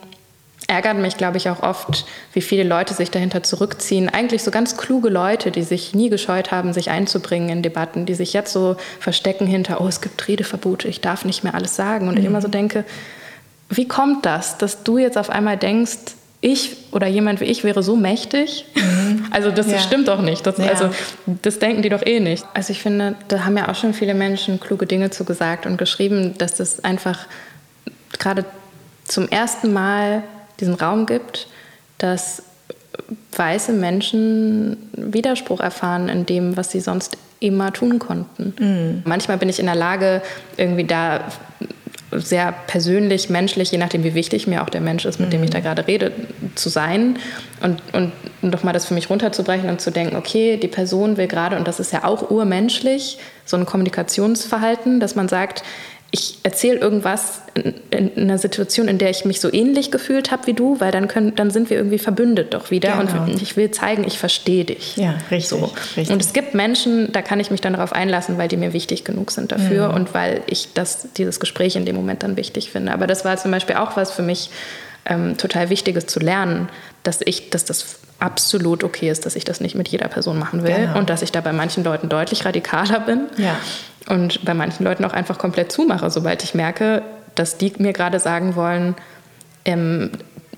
[0.69, 4.09] ärgert mich, glaube ich, auch oft, wie viele Leute sich dahinter zurückziehen.
[4.09, 8.15] Eigentlich so ganz kluge Leute, die sich nie gescheut haben, sich einzubringen in Debatten, die
[8.15, 12.07] sich jetzt so verstecken hinter, oh, es gibt Redeverbote, ich darf nicht mehr alles sagen.
[12.07, 12.21] Und mhm.
[12.21, 12.85] ich immer so denke,
[13.71, 17.83] wie kommt das, dass du jetzt auf einmal denkst, ich oder jemand wie ich wäre
[17.83, 18.65] so mächtig?
[18.75, 19.09] Mhm.
[19.31, 19.79] Also das ja.
[19.79, 20.47] stimmt doch nicht.
[20.47, 20.69] Das, ja.
[20.69, 20.91] Also
[21.43, 22.47] das denken die doch eh nicht.
[22.55, 25.77] Also ich finde, da haben ja auch schon viele Menschen kluge Dinge zu gesagt und
[25.77, 27.27] geschrieben, dass das einfach
[28.19, 28.47] gerade
[29.05, 30.23] zum ersten Mal
[30.61, 31.47] diesen Raum gibt,
[31.99, 32.43] dass
[33.37, 38.55] weiße Menschen Widerspruch erfahren in dem, was sie sonst immer tun konnten.
[38.59, 39.03] Mhm.
[39.05, 40.23] Manchmal bin ich in der Lage,
[40.57, 41.21] irgendwie da
[42.11, 45.33] sehr persönlich, menschlich, je nachdem, wie wichtig mir auch der Mensch ist, mit mhm.
[45.33, 45.63] dem ich da mhm.
[45.63, 46.13] gerade rede,
[46.55, 47.19] zu sein
[47.61, 51.27] und, und doch mal das für mich runterzubrechen und zu denken, okay, die Person will
[51.27, 55.63] gerade, und das ist ja auch urmenschlich, so ein Kommunikationsverhalten, dass man sagt,
[56.11, 60.47] ich erzähle irgendwas in, in, einer Situation, in der ich mich so ähnlich gefühlt habe
[60.47, 62.97] wie du, weil dann, können, dann sind wir irgendwie verbündet doch wieder.
[62.97, 63.25] Genau.
[63.25, 64.97] Und ich will zeigen, ich verstehe dich.
[64.97, 65.71] Ja, richtig, so.
[65.97, 66.11] richtig.
[66.11, 69.05] Und es gibt Menschen, da kann ich mich dann darauf einlassen, weil die mir wichtig
[69.05, 69.95] genug sind dafür mhm.
[69.95, 72.93] und weil ich das, dieses Gespräch in dem Moment dann wichtig finde.
[72.93, 74.49] Aber das war zum Beispiel auch was für mich
[75.05, 76.71] ähm, total Wichtiges zu lernen,
[77.03, 80.65] dass ich, dass das absolut okay ist, dass ich das nicht mit jeder Person machen
[80.65, 80.99] will genau.
[80.99, 83.27] und dass ich da bei manchen Leuten deutlich radikaler bin.
[83.37, 83.57] Ja
[84.09, 87.03] und bei manchen Leuten auch einfach komplett zumache, sobald ich merke,
[87.35, 88.95] dass die mir gerade sagen wollen,
[89.65, 90.11] ähm,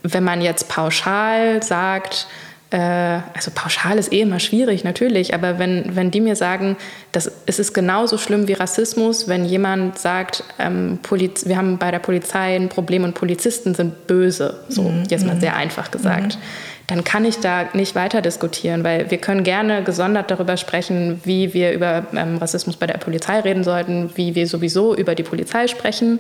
[0.03, 2.27] wenn man jetzt pauschal sagt,
[2.71, 6.77] äh, also pauschal ist eh immer schwierig, natürlich, aber wenn, wenn die mir sagen,
[7.13, 11.91] dass, es ist genauso schlimm wie Rassismus, wenn jemand sagt, ähm, Poliz wir haben bei
[11.91, 15.05] der Polizei ein Problem und Polizisten sind böse, so mhm.
[15.09, 15.41] jetzt mal mhm.
[15.41, 16.37] sehr einfach gesagt.
[16.37, 21.21] Mhm dann kann ich da nicht weiter diskutieren, weil wir können gerne gesondert darüber sprechen,
[21.23, 25.23] wie wir über ähm, Rassismus bei der Polizei reden sollten, wie wir sowieso über die
[25.23, 26.19] Polizei sprechen.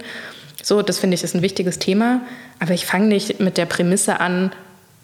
[0.62, 2.20] So, das finde ich ist ein wichtiges Thema,
[2.60, 4.52] aber ich fange nicht mit der Prämisse an,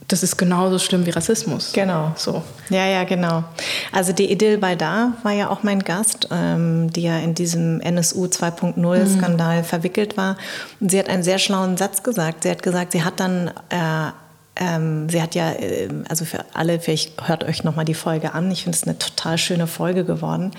[0.06, 1.72] das ist genauso schlimm wie Rassismus.
[1.72, 2.12] Genau.
[2.14, 2.44] So.
[2.70, 3.42] Ja, ja, genau.
[3.90, 8.26] Also die Idil Baydar war ja auch mein Gast, ähm, die ja in diesem NSU
[8.26, 9.64] 2.0-Skandal mhm.
[9.64, 10.36] verwickelt war.
[10.78, 12.44] Und sie hat einen sehr schlauen Satz gesagt.
[12.44, 14.12] Sie hat gesagt, sie hat dann äh,
[14.56, 18.50] ähm, sie hat ja, äh, also für alle, vielleicht hört euch nochmal die Folge an.
[18.50, 20.52] Ich finde es eine total schöne Folge geworden.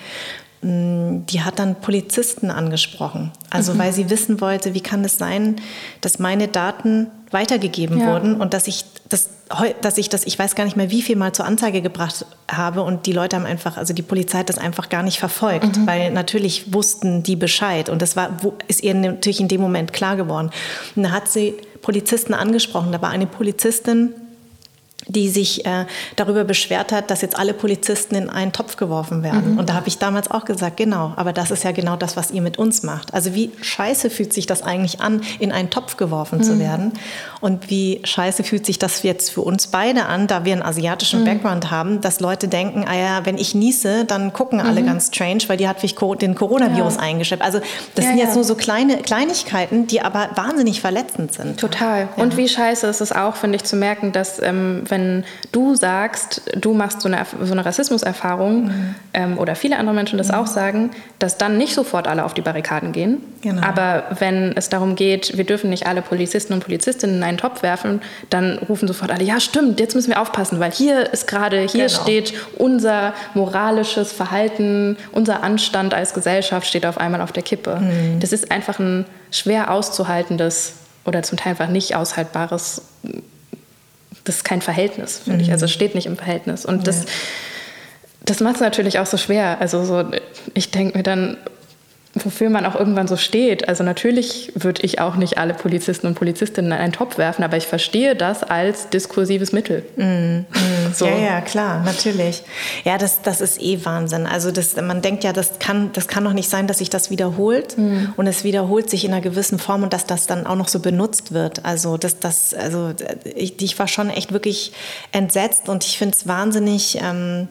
[0.62, 3.32] Mm, die hat dann Polizisten angesprochen.
[3.50, 3.80] Also mhm.
[3.80, 5.58] weil sie wissen wollte, wie kann es sein,
[6.02, 8.08] dass meine Daten weitergegeben ja.
[8.08, 9.30] wurden und dass ich das,
[9.82, 12.82] dass ich das, ich weiß gar nicht mehr, wie viel Mal zur Anzeige gebracht habe
[12.82, 15.88] und die Leute haben einfach, also die Polizei hat das einfach gar nicht verfolgt, mhm.
[15.88, 18.38] weil natürlich wussten die Bescheid und das war,
[18.68, 20.52] ist ihr natürlich in dem Moment klar geworden.
[20.96, 21.56] Und da hat sie
[21.88, 22.92] Polizisten angesprochen.
[22.92, 24.14] Da war eine Polizistin,
[25.08, 25.86] die sich äh,
[26.16, 29.54] darüber beschwert hat, dass jetzt alle Polizisten in einen Topf geworfen werden.
[29.54, 29.60] Mhm.
[29.60, 32.32] Und da habe ich damals auch gesagt, genau, aber das ist ja genau das, was
[32.32, 33.14] ihr mit uns macht.
[33.14, 36.44] Also wie scheiße fühlt sich das eigentlich an, in einen Topf geworfen mhm.
[36.44, 36.94] zu werden?
[37.42, 41.22] Und wie scheiße fühlt sich das jetzt für uns beide an, da wir einen asiatischen
[41.22, 41.26] mhm.
[41.26, 44.88] Background haben, dass Leute denken, ah ja, wenn ich niese, dann gucken alle mhm.
[44.88, 47.02] ganz strange, weil die hat sich den Coronavirus ja.
[47.02, 47.44] eingeschleppt.
[47.44, 47.60] Also
[47.96, 48.36] das ja, sind jetzt ja.
[48.36, 51.60] nur so kleine Kleinigkeiten, die aber wahnsinnig verletzend sind.
[51.60, 52.10] Total.
[52.16, 55.76] Und wie scheiße ist es auch, finde ich, zu merken, dass ähm, wenn wenn du
[55.76, 58.96] sagst, du machst so eine, so eine Rassismuserfahrung mhm.
[59.14, 60.36] ähm, oder viele andere Menschen das mhm.
[60.36, 63.22] auch sagen, dass dann nicht sofort alle auf die Barrikaden gehen.
[63.42, 63.62] Genau.
[63.62, 67.62] Aber wenn es darum geht, wir dürfen nicht alle Polizisten und Polizistinnen in einen Topf
[67.62, 71.62] werfen, dann rufen sofort alle, ja stimmt, jetzt müssen wir aufpassen, weil hier ist gerade,
[71.62, 72.02] hier genau.
[72.02, 77.78] steht unser moralisches Verhalten, unser Anstand als Gesellschaft steht auf einmal auf der Kippe.
[77.80, 78.20] Mhm.
[78.20, 80.74] Das ist einfach ein schwer auszuhaltendes
[81.06, 82.82] oder zum Teil einfach nicht aushaltbares
[84.28, 85.44] das ist kein Verhältnis, finde mhm.
[85.44, 85.52] ich.
[85.52, 86.66] Also es steht nicht im Verhältnis.
[86.66, 86.84] Und ja.
[86.84, 87.06] das,
[88.26, 89.58] das macht es natürlich auch so schwer.
[89.62, 90.04] Also so,
[90.54, 91.38] ich denke mir dann,
[92.26, 93.68] wofür man auch irgendwann so steht.
[93.68, 97.58] Also natürlich würde ich auch nicht alle Polizisten und Polizistinnen in einen Topf werfen, aber
[97.58, 99.84] ich verstehe das als diskursives Mittel.
[99.96, 100.46] Mm, mm,
[100.94, 101.06] so.
[101.06, 102.44] Ja, ja, klar, natürlich.
[102.84, 104.26] Ja, das, das ist eh Wahnsinn.
[104.26, 107.10] Also das, man denkt ja, das kann, das kann doch nicht sein, dass sich das
[107.10, 108.14] wiederholt mm.
[108.16, 110.80] und es wiederholt sich in einer gewissen Form und dass das dann auch noch so
[110.80, 111.66] benutzt wird.
[111.66, 112.94] Also das, das, also
[113.36, 114.72] ich, ich war schon echt wirklich
[115.12, 117.00] entsetzt und ich finde es wahnsinnig.
[117.02, 117.48] Ähm,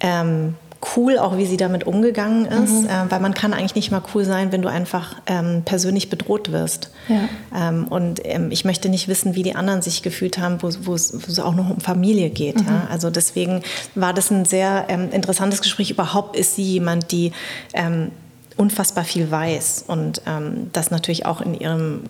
[0.00, 0.54] ähm,
[0.96, 2.88] cool, auch wie sie damit umgegangen ist, mhm.
[2.88, 6.52] äh, weil man kann eigentlich nicht mal cool sein, wenn du einfach ähm, persönlich bedroht
[6.52, 6.90] wirst.
[7.08, 7.28] Ja.
[7.54, 11.40] Ähm, und ähm, ich möchte nicht wissen, wie die anderen sich gefühlt haben, wo es
[11.40, 12.60] auch noch um Familie geht.
[12.60, 12.66] Mhm.
[12.66, 12.86] Ja?
[12.90, 13.62] Also deswegen
[13.94, 15.90] war das ein sehr ähm, interessantes Gespräch.
[15.90, 17.32] Überhaupt ist sie jemand, die
[17.74, 18.12] ähm,
[18.58, 22.02] unfassbar viel weiß und ähm, das natürlich auch in ihrem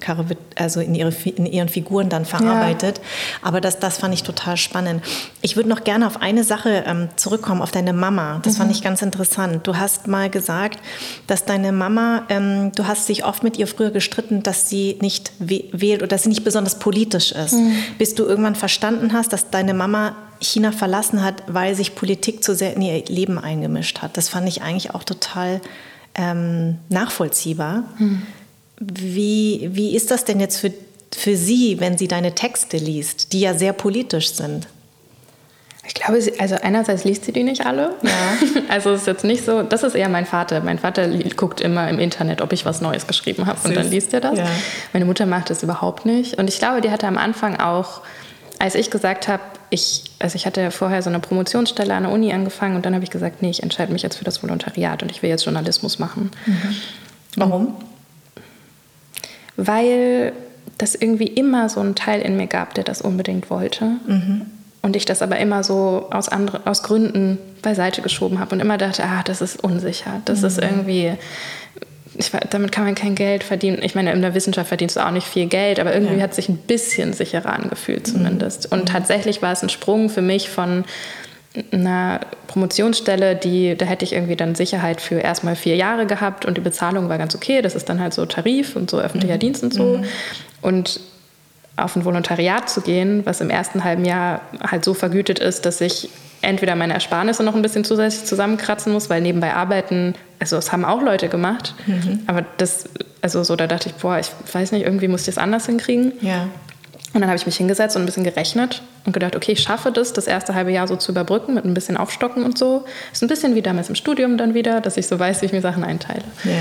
[0.56, 2.98] also in, ihre, in ihren Figuren dann verarbeitet.
[2.98, 3.02] Ja.
[3.42, 5.04] Aber das, das fand ich total spannend.
[5.42, 8.40] Ich würde noch gerne auf eine Sache ähm, zurückkommen, auf deine Mama.
[8.42, 8.58] Das mhm.
[8.58, 9.66] fand ich ganz interessant.
[9.66, 10.80] Du hast mal gesagt,
[11.26, 15.32] dass deine Mama, ähm, du hast dich oft mit ihr früher gestritten, dass sie nicht
[15.38, 17.52] wählt oder dass sie nicht besonders politisch ist.
[17.52, 17.76] Mhm.
[17.98, 22.54] Bis du irgendwann verstanden hast, dass deine Mama China verlassen hat, weil sich Politik zu
[22.54, 24.16] sehr in ihr Leben eingemischt hat.
[24.16, 25.60] Das fand ich eigentlich auch total
[26.18, 27.84] ähm, nachvollziehbar.
[27.96, 28.22] Hm.
[28.80, 30.72] Wie, wie ist das denn jetzt für,
[31.14, 34.68] für Sie, wenn sie deine Texte liest, die ja sehr politisch sind?
[35.88, 37.94] Ich glaube, also einerseits liest sie die nicht alle.
[38.02, 38.10] Ja.
[38.68, 40.60] Also es ist jetzt nicht so, das ist eher mein Vater.
[40.60, 44.12] Mein Vater guckt immer im Internet, ob ich was Neues geschrieben habe und dann liest
[44.12, 44.38] er das.
[44.38, 44.46] Ja.
[44.92, 46.34] Meine Mutter macht das überhaupt nicht.
[46.34, 48.02] Und ich glaube, die hatte am Anfang auch,
[48.58, 52.32] als ich gesagt habe, ich, also ich hatte vorher so eine Promotionsstelle an der Uni
[52.32, 55.10] angefangen und dann habe ich gesagt, nee, ich entscheide mich jetzt für das Volontariat und
[55.10, 56.30] ich will jetzt Journalismus machen.
[56.46, 56.76] Mhm.
[57.36, 57.76] Warum?
[59.56, 60.32] Weil
[60.78, 63.84] das irgendwie immer so einen Teil in mir gab, der das unbedingt wollte.
[64.06, 64.46] Mhm.
[64.80, 68.78] Und ich das aber immer so aus, andere, aus Gründen beiseite geschoben habe und immer
[68.78, 70.46] dachte, ah, das ist unsicher, das mhm.
[70.46, 71.12] ist irgendwie,
[72.18, 73.78] ich, damit kann man kein Geld verdienen.
[73.82, 76.22] Ich meine, in der Wissenschaft verdienst du auch nicht viel Geld, aber irgendwie ja.
[76.22, 78.70] hat sich ein bisschen sicherer angefühlt zumindest.
[78.70, 78.80] Mhm.
[78.80, 80.84] Und tatsächlich war es ein Sprung für mich von
[81.72, 86.56] einer Promotionsstelle, die, da hätte ich irgendwie dann Sicherheit für erstmal vier Jahre gehabt und
[86.56, 87.62] die Bezahlung war ganz okay.
[87.62, 89.40] Das ist dann halt so Tarif und so öffentlicher mhm.
[89.40, 89.98] Dienst und so.
[89.98, 90.04] Mhm.
[90.60, 91.00] Und
[91.78, 95.80] auf ein Volontariat zu gehen, was im ersten halben Jahr halt so vergütet ist, dass
[95.80, 96.10] ich
[96.40, 100.84] entweder meine Ersparnisse noch ein bisschen zusätzlich zusammenkratzen muss, weil nebenbei arbeiten, also das haben
[100.84, 102.20] auch Leute gemacht, mhm.
[102.26, 102.88] aber das,
[103.22, 106.12] also so, da dachte ich, boah, ich weiß nicht, irgendwie muss ich das anders hinkriegen.
[106.20, 106.48] Ja.
[107.14, 109.90] Und dann habe ich mich hingesetzt und ein bisschen gerechnet und gedacht, okay, ich schaffe
[109.90, 112.84] das, das erste halbe Jahr so zu überbrücken mit ein bisschen Aufstocken und so.
[113.12, 115.52] Ist ein bisschen wie damals im Studium dann wieder, dass ich so weiß, wie ich
[115.52, 116.22] mir Sachen einteile.
[116.44, 116.52] Ja.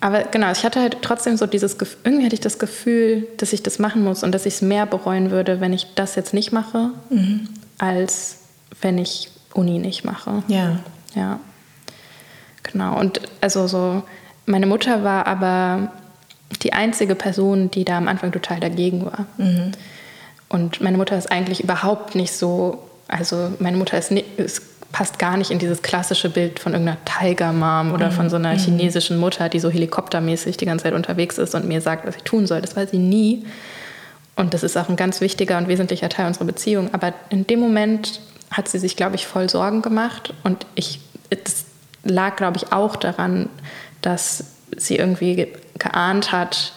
[0.00, 3.52] Aber genau, ich hatte halt trotzdem so dieses Gefühl, irgendwie hatte ich das Gefühl, dass
[3.52, 6.34] ich das machen muss und dass ich es mehr bereuen würde, wenn ich das jetzt
[6.34, 7.48] nicht mache, mhm.
[7.78, 8.38] als
[8.80, 10.42] wenn ich Uni nicht mache.
[10.48, 10.80] Ja.
[11.14, 11.40] Ja.
[12.62, 12.98] Genau.
[12.98, 14.02] Und also so,
[14.44, 15.92] meine Mutter war aber
[16.62, 19.26] die einzige Person, die da am Anfang total dagegen war.
[19.38, 19.72] Mhm.
[20.48, 24.62] Und meine Mutter ist eigentlich überhaupt nicht so, also meine Mutter ist, nicht, ist
[24.92, 28.54] passt gar nicht in dieses klassische Bild von irgendeiner Tiger Mom oder von so einer
[28.54, 28.58] mhm.
[28.58, 32.22] chinesischen Mutter, die so helikoptermäßig die ganze Zeit unterwegs ist und mir sagt, was ich
[32.22, 32.60] tun soll.
[32.60, 33.44] Das war sie nie.
[34.36, 36.92] Und das ist auch ein ganz wichtiger und wesentlicher Teil unserer Beziehung.
[36.92, 38.20] Aber in dem Moment
[38.50, 40.34] hat sie sich, glaube ich, voll Sorgen gemacht.
[40.44, 41.64] Und ich, das
[42.04, 43.48] lag, glaube ich, auch daran,
[44.02, 44.44] dass
[44.76, 46.72] sie irgendwie geahnt hat,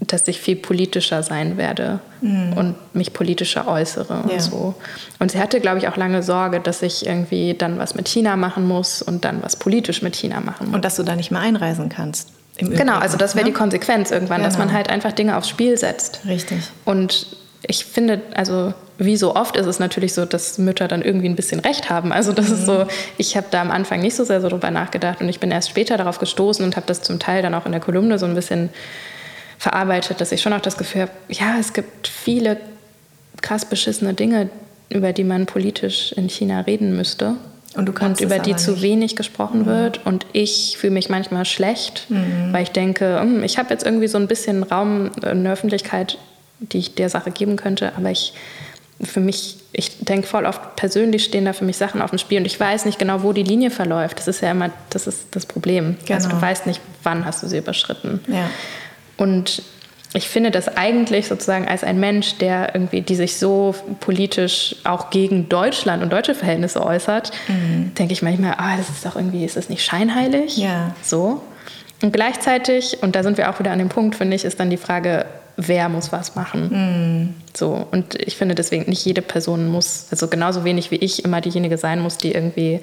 [0.00, 2.52] dass ich viel politischer sein werde mhm.
[2.52, 4.34] und mich politischer äußere ja.
[4.34, 4.74] und so.
[5.18, 8.36] Und sie hatte, glaube ich, auch lange Sorge, dass ich irgendwie dann was mit China
[8.36, 10.74] machen muss und dann was politisch mit China machen muss.
[10.74, 12.30] Und dass du da nicht mehr einreisen kannst.
[12.58, 13.52] genau, also das wäre ne?
[13.52, 14.48] die Konsequenz irgendwann, genau.
[14.48, 16.20] dass man halt einfach Dinge aufs Spiel setzt.
[16.26, 16.58] Richtig.
[16.84, 21.28] Und ich finde, also wie so oft ist es natürlich so, dass Mütter dann irgendwie
[21.28, 22.12] ein bisschen recht haben.
[22.12, 22.54] Also das mhm.
[22.54, 22.86] ist so,
[23.18, 25.70] ich habe da am Anfang nicht so sehr so drüber nachgedacht und ich bin erst
[25.70, 28.34] später darauf gestoßen und habe das zum Teil dann auch in der Kolumne so ein
[28.34, 28.70] bisschen
[29.66, 32.56] verarbeitet, dass ich schon auch das Gefühl habe, ja, es gibt viele
[33.42, 34.48] krass beschissene Dinge,
[34.90, 37.34] über die man politisch in China reden müsste.
[37.74, 39.66] Und, und über die zu wenig gesprochen mhm.
[39.66, 40.06] wird.
[40.06, 42.52] Und ich fühle mich manchmal schlecht, mhm.
[42.52, 46.16] weil ich denke, hm, ich habe jetzt irgendwie so ein bisschen Raum in der Öffentlichkeit,
[46.60, 48.34] die ich der Sache geben könnte, aber ich
[49.02, 52.38] für mich, ich denke voll oft persönlich stehen da für mich Sachen auf dem Spiel
[52.38, 54.18] und ich weiß nicht genau, wo die Linie verläuft.
[54.18, 55.96] Das ist ja immer, das ist das Problem.
[56.06, 56.14] Genau.
[56.14, 58.20] Also du weißt nicht, wann hast du sie überschritten.
[58.28, 58.48] Ja.
[59.16, 59.62] Und
[60.14, 65.10] ich finde das eigentlich sozusagen als ein Mensch, der irgendwie, die sich so politisch auch
[65.10, 67.92] gegen Deutschland und deutsche Verhältnisse äußert, mhm.
[67.94, 70.56] denke ich manchmal, ah, das ist doch irgendwie, ist das nicht scheinheilig?
[70.56, 70.94] Ja.
[71.02, 71.42] So.
[72.02, 74.70] Und gleichzeitig, und da sind wir auch wieder an dem Punkt, finde ich, ist dann
[74.70, 76.68] die Frage, wer muss was machen?
[76.70, 77.34] Mhm.
[77.54, 77.86] So.
[77.90, 81.78] Und ich finde deswegen, nicht jede Person muss, also genauso wenig wie ich immer diejenige
[81.78, 82.80] sein muss, die irgendwie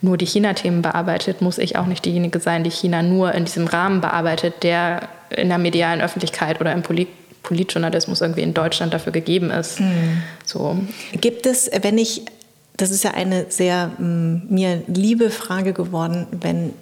[0.00, 3.66] nur die China-Themen bearbeitet, muss ich auch nicht diejenige sein, die China nur in diesem
[3.66, 7.08] Rahmen bearbeitet, der in der medialen Öffentlichkeit oder im Polit
[7.46, 9.78] Politjournalismus irgendwie in Deutschland dafür gegeben ist.
[9.78, 10.22] Mhm.
[10.44, 10.78] So.
[11.12, 12.22] Gibt es, wenn ich,
[12.76, 16.72] das ist ja eine sehr mm, mir liebe Frage geworden, wenn,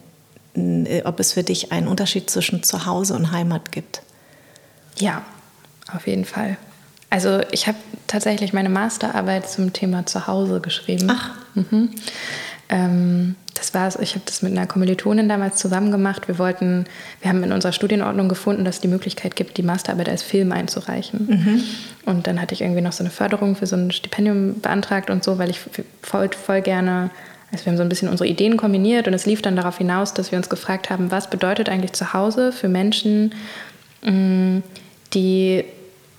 [0.87, 4.01] äh, ob es für dich einen Unterschied zwischen Zuhause und Heimat gibt?
[4.97, 5.23] Ja,
[5.95, 6.57] auf jeden Fall.
[7.11, 11.09] Also ich habe tatsächlich meine Masterarbeit zum Thema Zuhause geschrieben.
[11.11, 11.31] Ach.
[11.55, 11.91] Mhm.
[12.75, 16.27] Ähm, das war ich habe das mit einer Kommilitonin damals zusammen gemacht.
[16.27, 16.87] Wir wollten,
[17.21, 20.51] wir haben in unserer Studienordnung gefunden, dass es die Möglichkeit gibt, die Masterarbeit als Film
[20.51, 21.27] einzureichen.
[21.29, 21.63] Mhm.
[22.05, 25.23] Und dann hatte ich irgendwie noch so eine Förderung für so ein Stipendium beantragt und
[25.23, 25.61] so, weil ich
[26.03, 27.11] voll, voll gerne,
[27.53, 30.13] also wir haben so ein bisschen unsere Ideen kombiniert und es lief dann darauf hinaus,
[30.13, 33.35] dass wir uns gefragt haben, was bedeutet eigentlich zu Hause für Menschen,
[34.03, 34.59] mm,
[35.13, 35.65] die,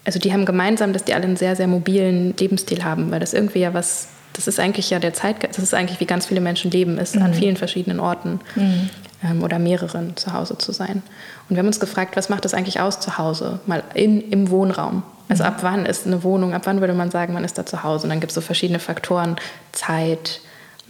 [0.05, 3.33] also die haben gemeinsam, dass die alle einen sehr, sehr mobilen Lebensstil haben, weil das
[3.33, 6.41] irgendwie ja was das ist eigentlich ja der Zeitgeist, das ist eigentlich wie ganz viele
[6.41, 7.23] Menschen leben, ist mhm.
[7.23, 8.89] an vielen verschiedenen Orten mhm.
[9.23, 11.01] ähm, oder mehreren zu Hause zu sein.
[11.47, 14.49] Und wir haben uns gefragt, was macht das eigentlich aus zu Hause, mal in, im
[14.49, 15.03] Wohnraum?
[15.29, 15.49] Also mhm.
[15.49, 18.03] ab wann ist eine Wohnung, ab wann würde man sagen, man ist da zu Hause?
[18.03, 19.37] Und dann gibt es so verschiedene Faktoren,
[19.71, 20.41] Zeit,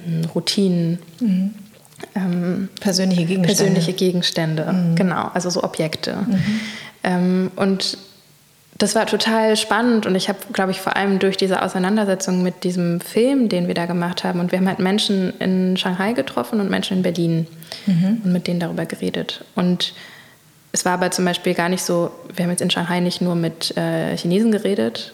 [0.03, 0.99] hm, Routinen.
[1.19, 1.53] Mhm.
[2.13, 3.47] Ähm, persönliche Gegenstände.
[3.47, 4.95] Persönliche Gegenstände, mhm.
[4.95, 6.15] genau, also so Objekte.
[6.15, 6.59] Mhm.
[7.03, 7.97] Ähm, und
[8.77, 12.65] das war total spannend und ich habe, glaube ich, vor allem durch diese Auseinandersetzung mit
[12.65, 16.59] diesem Film, den wir da gemacht haben, und wir haben halt Menschen in Shanghai getroffen
[16.59, 17.47] und Menschen in Berlin
[17.85, 18.21] mhm.
[18.23, 19.45] und mit denen darüber geredet.
[19.55, 19.93] Und
[20.73, 23.35] es war aber zum Beispiel gar nicht so, wir haben jetzt in Shanghai nicht nur
[23.35, 25.13] mit äh, Chinesen geredet,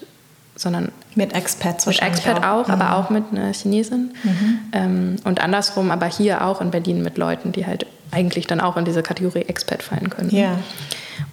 [0.56, 2.74] sondern mit Expats Mit Expat auch, auch mhm.
[2.74, 4.12] aber auch mit einer Chinesin.
[4.24, 4.58] Mhm.
[4.72, 8.76] Ähm, und andersrum, aber hier auch in Berlin mit Leuten, die halt eigentlich dann auch
[8.76, 10.30] in diese Kategorie Expat fallen können.
[10.30, 10.58] Ja.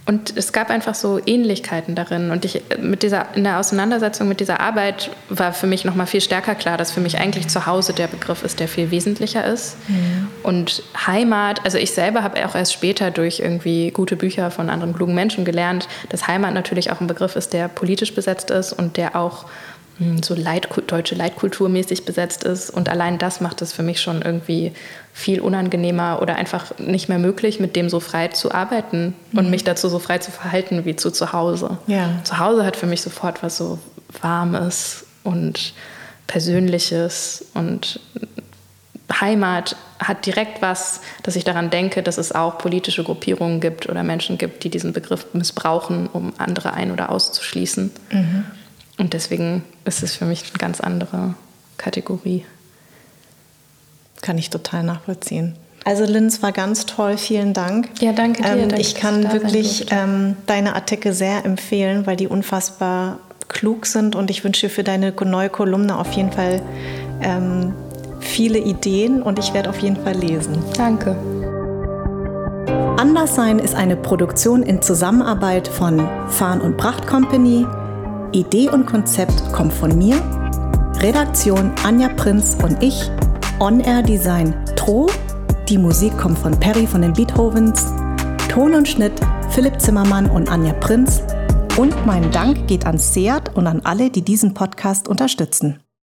[0.06, 2.32] Und es gab einfach so Ähnlichkeiten darin.
[2.32, 6.06] Und ich, mit dieser, in der Auseinandersetzung mit dieser Arbeit war für mich noch mal
[6.06, 9.46] viel stärker klar, dass für mich eigentlich zu Hause der Begriff ist, der viel wesentlicher
[9.46, 9.78] ist.
[9.88, 10.28] Mhm.
[10.44, 14.96] Und Heimat, also ich selber habe auch erst später durch irgendwie gute Bücher von anderen
[14.96, 18.98] klugen Menschen gelernt, dass Heimat natürlich auch ein Begriff ist, der politisch besetzt ist und
[18.98, 19.46] der auch
[20.22, 22.70] so Leitkult, deutsche Leitkulturmäßig besetzt ist.
[22.70, 24.72] Und allein das macht es für mich schon irgendwie
[25.14, 29.52] viel unangenehmer oder einfach nicht mehr möglich, mit dem so frei zu arbeiten und mhm.
[29.52, 31.78] mich dazu so frei zu verhalten wie zu zu Hause.
[31.88, 32.20] Ja.
[32.24, 33.80] Zu Hause hat für mich sofort was so
[34.22, 35.74] Warmes und
[36.28, 38.00] Persönliches und
[39.20, 44.04] Heimat hat direkt was, dass ich daran denke, dass es auch politische Gruppierungen gibt oder
[44.04, 47.92] Menschen gibt, die diesen Begriff missbrauchen, um andere ein- oder auszuschließen.
[48.12, 48.46] Mhm.
[49.00, 51.34] Und deswegen ist es für mich eine ganz andere
[51.78, 52.46] Kategorie.
[54.22, 55.56] Kann ich total nachvollziehen.
[55.86, 57.90] Also Linz war ganz toll, vielen Dank.
[58.02, 58.50] Ja, danke dir.
[58.50, 64.30] Ähm, ich kann wirklich ähm, deine Artikel sehr empfehlen, weil die unfassbar klug sind und
[64.30, 66.62] ich wünsche dir für deine neue Kolumne auf jeden Fall
[67.22, 67.74] ähm,
[68.20, 70.62] viele Ideen und ich werde auf jeden Fall lesen.
[70.78, 71.16] Danke.
[72.98, 77.66] Anderssein ist eine Produktion in Zusammenarbeit von Farn und Pracht Company,
[78.32, 80.22] Idee und Konzept kommt von mir,
[81.02, 83.10] Redaktion Anja Prinz und ich,
[83.60, 85.10] On-Air Design Tro,
[85.68, 87.88] die Musik kommt von Perry von den Beethovens,
[88.48, 89.20] Ton und Schnitt
[89.50, 91.24] Philipp Zimmermann und Anja Prinz
[91.78, 95.80] und mein Dank geht an Seat und an alle, die diesen Podcast unterstützen.